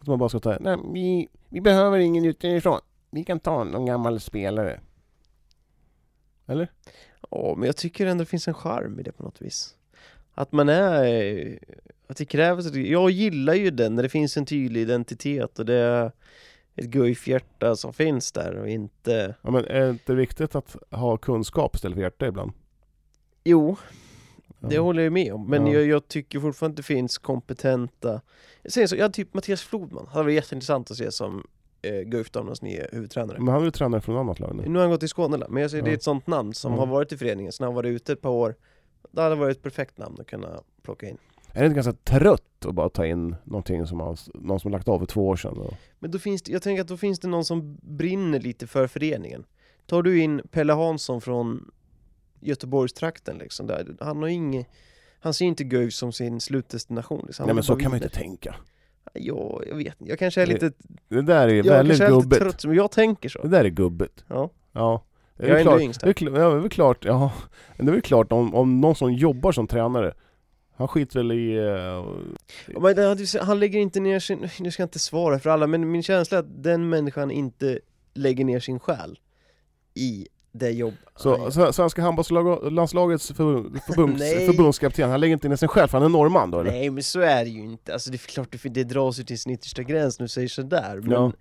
[0.00, 2.80] Att man bara ska ta, nej vi, vi behöver ingen utifrån.
[3.10, 4.80] Vi kan ta någon gammal spelare.
[6.46, 6.70] Eller?
[7.30, 9.74] Ja, men jag tycker ändå det finns en charm i det på något vis.
[10.34, 11.04] Att man är...
[11.04, 11.56] eh,
[12.06, 12.74] Att det krävs...
[12.74, 16.12] Jag gillar ju den när det finns en tydlig identitet och det är
[16.78, 19.34] ett Guif-hjärta som finns där och inte...
[19.42, 22.52] Ja, men är det inte viktigt att ha kunskap istället för hjärta ibland?
[23.44, 23.76] Jo,
[24.60, 24.68] Ja.
[24.68, 25.46] det håller jag med om.
[25.50, 25.72] Men Ja.
[25.72, 28.20] jag, jag tycker fortfarande att det finns kompetenta...
[28.62, 30.04] Jag så, jag typ Mattias Flodman.
[30.04, 31.46] Det hade varit jätteintressant att se som
[31.82, 33.38] eh, Guif Damlarnas nya huvudtränare.
[33.38, 34.62] Men han är ju tränare från annat lag nu.
[34.68, 35.96] Nu har han gått till Skåne men jag säger det är Ja.
[35.96, 36.78] ett sånt namn som Ja.
[36.78, 38.54] har varit i föreningen, sen har han varit ute ett par år.
[39.10, 41.18] Det hade varit ett perfekt namn att kunna plocka in.
[41.52, 44.88] Är det inte ganska trött att bara ta in någonting som har, någon som lagt
[44.88, 45.58] av för två år sedan?
[45.58, 48.66] Och, Men då finns det, jag tänker att då finns det någon som brinner lite
[48.66, 49.44] för föreningen.
[49.86, 51.70] Tar du in Pelle Hansson från
[52.40, 54.66] Göteborgstrakten liksom, där, han har inget
[55.20, 57.42] han ser inte Guif som sin slutdestination liksom.
[57.42, 58.54] Han nej men så kan man ju inte tänka.
[59.14, 60.10] Ja, jag vet inte.
[60.10, 60.72] Jag kanske är Det- lite,
[61.08, 62.40] Det där är jag väldigt kanske är lite gubbigt.
[62.42, 63.48] trött, men jag tänker Det så.
[63.48, 64.24] där är gubbigt.
[64.28, 64.50] Ja.
[64.72, 65.04] Ja.
[65.36, 66.28] Det Jag är väl ändå klart, yngst det här.
[66.36, 67.32] är, ja, det är väl klart, ja.
[67.76, 70.14] Det är väl klart om, om någon som jobbar som tränare,
[70.78, 71.54] han skiter väl i...
[71.54, 72.16] Ja,
[72.66, 75.90] Men hade, han lägger inte ner sin, nu ska jag inte svara för alla, men
[75.90, 77.78] min känsla är att den människan inte
[78.14, 79.18] lägger ner sin själ
[79.94, 85.68] i det jobb han så, Svenska handbollslandslagets för, förbunds, förbundskapten, han lägger inte ner sig
[85.68, 86.70] själv för han är norrman då eller?
[86.70, 89.24] Nej men så är det ju inte, alltså det är klart det, det dras ju
[89.24, 91.32] till sin yttersta gräns nu säger sådär men Ja.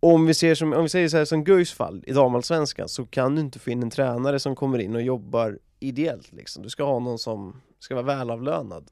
[0.00, 3.06] om, vi ser som, om vi säger så här som Guifs fall i damallsvenskan så
[3.06, 6.62] kan du inte få in en tränare som kommer in och jobbar ideellt liksom.
[6.62, 8.90] Du ska ha någon som ska vara välavlönad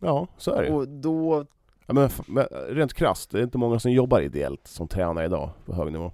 [0.00, 1.46] Ja, så är det och då,
[1.86, 5.50] ja, men, men Rent krasst, det är inte många som jobbar ideellt som tränare idag
[5.64, 6.12] på hög nivå.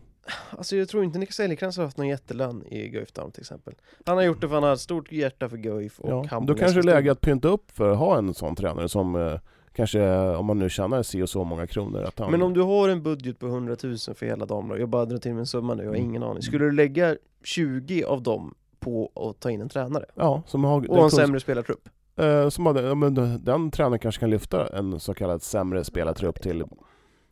[0.50, 3.74] alltså jag tror inte Niklas Elgekrans har haft någon jättelön i Guif Dam till exempel.
[4.06, 6.54] Han har gjort det för han har ett stort hjärta för Guif och Ja, då
[6.54, 9.38] kanske det är läge att pynta upp för att ha en sån tränare som eh,
[9.74, 12.30] kanske, om man nu tjänar si och så många kronor, att han...
[12.30, 15.18] Men om du har en budget på 100 000 för hela damlag, jag bara drar
[15.18, 16.08] till med en summa nu, jag har Mm.
[16.10, 16.42] ingen aning.
[16.42, 20.04] Skulle du lägga 20 av dem på att ta in en tränare?
[20.14, 20.90] Ja, som har...
[20.90, 21.88] Och en sämre spelartrupp?
[22.16, 25.84] Eh, som hade, ja, men den- den tränaren kanske kan lyfta en så kallad sämre
[25.84, 26.64] spelartrupp till,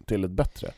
[0.07, 0.69] till ett bättre.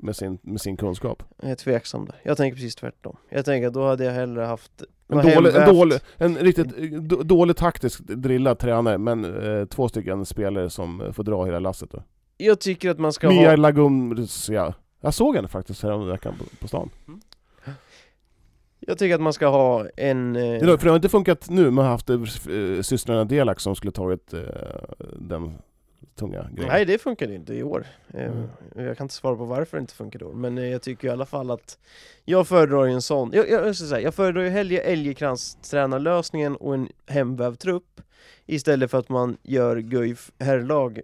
[0.00, 1.22] Med sin, med sin kunskap.
[1.42, 2.16] Jag är tveksam där.
[2.22, 3.16] Jag tänker precis tvärtom.
[3.30, 4.82] Jag tänker att då hade jag hellre haft...
[5.08, 10.26] En dålig, en, dålig, en riktigt eh, dålig taktisk drillad tränare, men eh, två stycken
[10.26, 12.02] spelare som får dra hela lasset då.
[12.36, 13.56] Jag tycker att man ska Mia ha...
[13.56, 14.74] Lagumsia.
[15.00, 16.90] Jag såg henne faktiskt häromveckan på, på stan.
[18.88, 20.36] Jag tycker att man ska ha en...
[20.36, 22.22] Eh, är- För det har inte funkat nu, man har haft eh,
[22.82, 24.40] systrarna Delak som skulle tagit eh,
[25.18, 25.52] den
[26.14, 26.68] tunga grejen.
[26.68, 27.86] nej, det funkade inte i år.
[28.14, 28.86] Eh, Mm.
[28.86, 31.08] Jag kan inte svara på varför det inte funkade i år, men eh, jag tycker
[31.08, 31.78] i alla fall att
[32.24, 33.30] jag föredrar en sån...
[33.34, 38.00] Jag, jag, jag, ska säga, jag föredrar ju Helge Elgekrans tränarlösningen och en hemvävd trupp
[38.46, 41.00] istället för att man gör Guif herrlag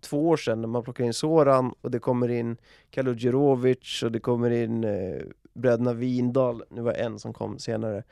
[0.00, 2.56] två år sedan när man plockar in Soran och det kommer in
[2.90, 5.16] Kaludjerovic och det kommer in eh,
[5.60, 8.02] bröderna Vindal, nu var det en som kom senare,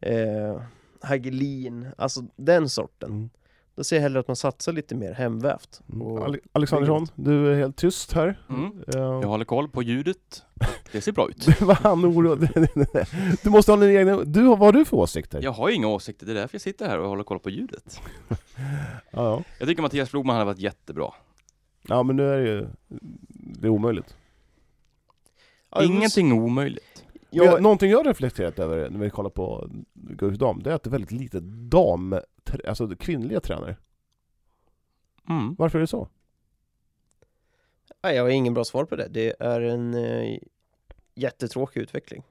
[0.00, 0.60] eh,
[1.02, 3.10] Hagelin, alltså den sorten.
[3.10, 3.30] Mm.
[3.74, 5.80] Då ser jag hellre att man satsar lite mer hemvävt.
[5.92, 6.02] Mm.
[6.02, 8.40] Och- Ale- Alexandersson, du är helt tyst här.
[8.48, 8.64] Mm.
[8.66, 10.42] Eh, Jag håller koll på ljudet.
[10.92, 11.60] Det ser bra ut.
[11.60, 12.48] Vad han orolig.
[13.42, 14.32] Du måste ha din egen...
[14.32, 15.40] Du, vad har du för åsikter?
[15.42, 18.00] Jag har inga åsikter, det är därför jag sitter här och håller koll på ljudet.
[18.30, 18.36] Ja,
[19.10, 19.42] ja.
[19.58, 21.12] Jag tycker Mattias Flogman hade varit jättebra.
[21.88, 22.66] ja men nu är det ju...
[23.60, 24.16] Det är omöjligt.
[25.70, 26.84] Ja, Ingenting omöjligt.
[27.30, 30.74] Jag, Jag, någonting jag har reflekterat över när vi kollar på Guif dam, det är
[30.74, 32.20] att det är väldigt lite dam...
[32.68, 33.76] Alltså kvinnliga tränare.
[35.28, 35.54] Mm.
[35.58, 36.08] Varför är det så?
[38.02, 39.08] nej, jag har ingen bra svar på det.
[39.10, 40.38] Det är en eh,
[41.14, 42.22] jättetråkig utveckling.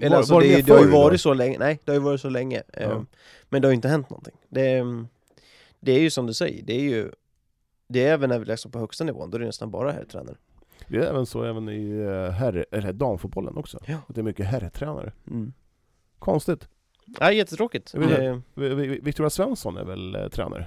[0.00, 0.98] Eller alltså, var det, mer det har ju förr då?
[1.02, 2.62] varit så länge, nej det har ju varit så länge.
[2.72, 3.04] eh, Ja.
[3.48, 4.34] Men det har ju inte hänt någonting.
[4.48, 5.06] Det, är-
[5.80, 7.10] det är ju som du säger, det är ju
[7.86, 10.36] det är även när vi läser på högsta nivån, då är det nästan bara herrtränare.
[10.90, 13.78] Det är även så även i eh, herr, eller damfotbollen också.
[13.86, 13.98] Ja.
[14.08, 15.12] Att det är mycket herrtränare.
[15.26, 15.52] Mm.
[16.18, 16.68] Konstigt.
[17.20, 17.94] Nej, jättetråkigt.
[17.94, 20.66] Vet Eh, Vi- vi- Victoria Svensson är väl eh, tränare?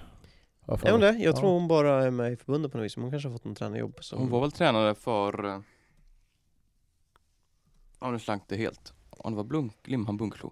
[0.65, 1.07] Har jag för Är hon det?
[1.11, 1.37] Jag Ja.
[1.37, 3.45] tror hon bara är med i förbundet på något vis, men hon kanske har fått
[3.45, 3.97] en tränarjobb.
[4.01, 4.15] Så.
[4.17, 5.61] Hon var väl tränare för...
[7.99, 8.93] Ja, nu slank det helt.
[9.23, 10.51] Ja, det var Blunk, Limhamn Bunkeflo.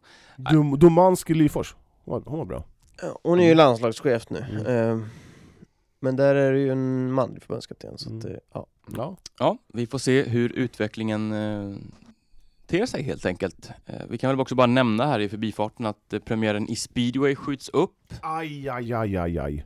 [0.51, 1.75] Dum, Domanski Lyfors.
[2.03, 2.63] Hon var, hon var bra.
[3.01, 4.39] Ja, Hon är ju landslagschef nu.
[4.65, 4.65] Mm.
[5.01, 5.07] Eh,
[6.03, 8.39] Men där är det ju en manlig förbundskapten, så att, Mm.
[8.53, 8.67] ja.
[8.97, 9.17] Ja.
[9.39, 11.75] Ja, vi får se hur utvecklingen eh,
[12.67, 13.69] ter sig helt enkelt.
[13.85, 17.35] Eh, vi kan väl också bara nämna här i förbifarten att eh, premiären i speedway
[17.35, 18.13] skjuts upp.
[18.21, 19.51] Aj, aj, aj, aj, aj.
[19.53, 19.65] Mm.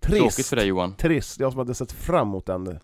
[0.00, 0.94] Tråkigt för dig Johan.
[0.94, 1.40] Trist.
[1.40, 2.78] Jag som hade sett fram emot den.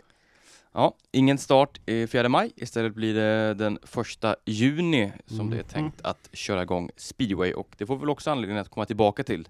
[0.74, 2.52] Ja, ingen start i 4 maj.
[2.56, 5.50] Istället blir det den första juni som Mm.
[5.50, 8.68] det är tänkt att köra igång speedway och det får vi väl också anledning att
[8.68, 9.48] komma tillbaka till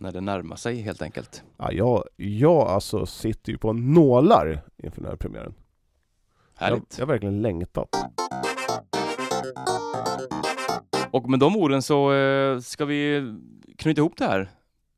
[0.00, 1.42] när det närmar sig helt enkelt.
[1.56, 5.54] Ja, jag, jag alltså sitter ju på nålar inför den här premiären.
[6.58, 6.98] Jag, Härligt.
[6.98, 7.88] jag har verkligen längtat.
[11.10, 13.32] Och med de orden så eh, ska vi
[13.76, 14.50] knyta ihop det här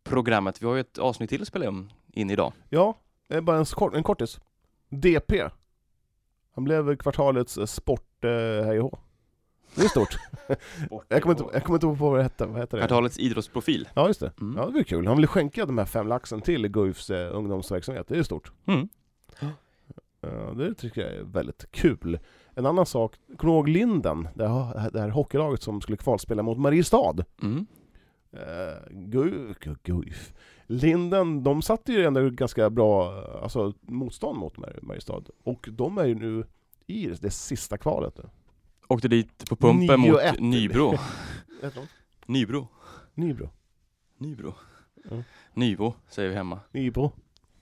[0.04, 0.62] programmet.
[0.62, 2.52] Vi har ju ett avsnitt till att spela om in idag.
[2.68, 2.98] Ja,
[3.28, 4.40] är bara en, kort, en kortis.
[4.88, 5.42] DP.
[6.54, 8.98] Han blev kvartalets eh, sport eh, hej och hå.
[9.74, 10.18] Det är stort.
[11.08, 12.46] jag, kommer inte, jag kommer inte ihåg vad det hette.
[12.46, 12.80] Vad heter det?
[12.86, 13.88] Kvartalets idrottsprofil.
[13.94, 14.32] Ja, just det.
[14.40, 14.56] Mm.
[14.58, 15.06] Ja, det blir kul.
[15.06, 18.08] Han vill skänka de här fem laxen till Guifs eh, ungdomsverksamhet.
[18.08, 18.52] Det är stort.
[18.66, 18.88] Mm.
[20.20, 22.18] Ja, det tycker jag är väldigt kul.
[22.54, 24.28] En annan sak, kommer du ihåg Linden?
[24.34, 27.14] Det här, det här hockeylaget som skulle kvalspela mot Mariestad.
[27.42, 27.66] Mm.
[28.34, 30.34] Uh, Guif, Guif.
[30.66, 35.22] Linden, de satte ju ändå ganska bra eh, alltså, motstånd mot Mar- Mariestad.
[35.44, 36.44] Och de är ju nu
[36.86, 38.24] i det sista kvalet nu.
[38.92, 40.40] Åkte dit på pumpen Nio mot ett.
[40.40, 40.94] Nybro.
[42.26, 42.68] Nybro.
[43.14, 43.50] Nybro.
[44.18, 44.54] Nybro.
[45.10, 45.22] Ja.
[45.54, 46.60] Nybo säger vi hemma.
[46.72, 47.12] Nybro.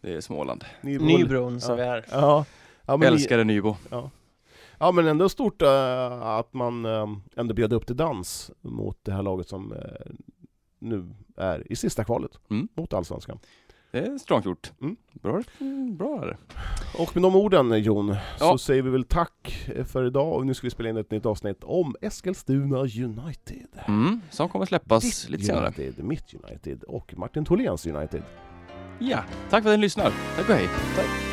[0.01, 0.65] Det är Småland.
[0.81, 1.05] Nybro.
[1.07, 2.05] Nybron som vi är.
[2.11, 2.45] Ja.
[2.87, 3.77] Ja men, Älskade Nybo.
[4.79, 7.07] ja men ändå stort eh, att man eh,
[7.37, 10.13] ändå bjöd upp till dans mot det här laget som eh,
[10.79, 12.69] nu är i sista kvalet Mm.
[12.75, 13.39] mot Allsvenskan.
[13.91, 14.73] Det är strångt gjort.
[14.81, 14.97] Mm.
[15.13, 16.37] Bra, mm, bra är.
[16.99, 18.59] Och med de orden Jon, så Ja.
[18.59, 21.65] säger vi väl tack för idag och nu ska vi spela in ett nytt avsnitt
[21.65, 23.67] om Eskilstuna United.
[23.87, 25.67] Mm, som kommer släppas Ditt lite senare.
[25.67, 28.23] United, mitt United och Martin Tholens United.
[28.99, 29.19] Ja,
[29.51, 30.13] tack för att ni lyssnar.
[30.37, 30.69] Tack och hej.
[30.97, 31.30] Tack.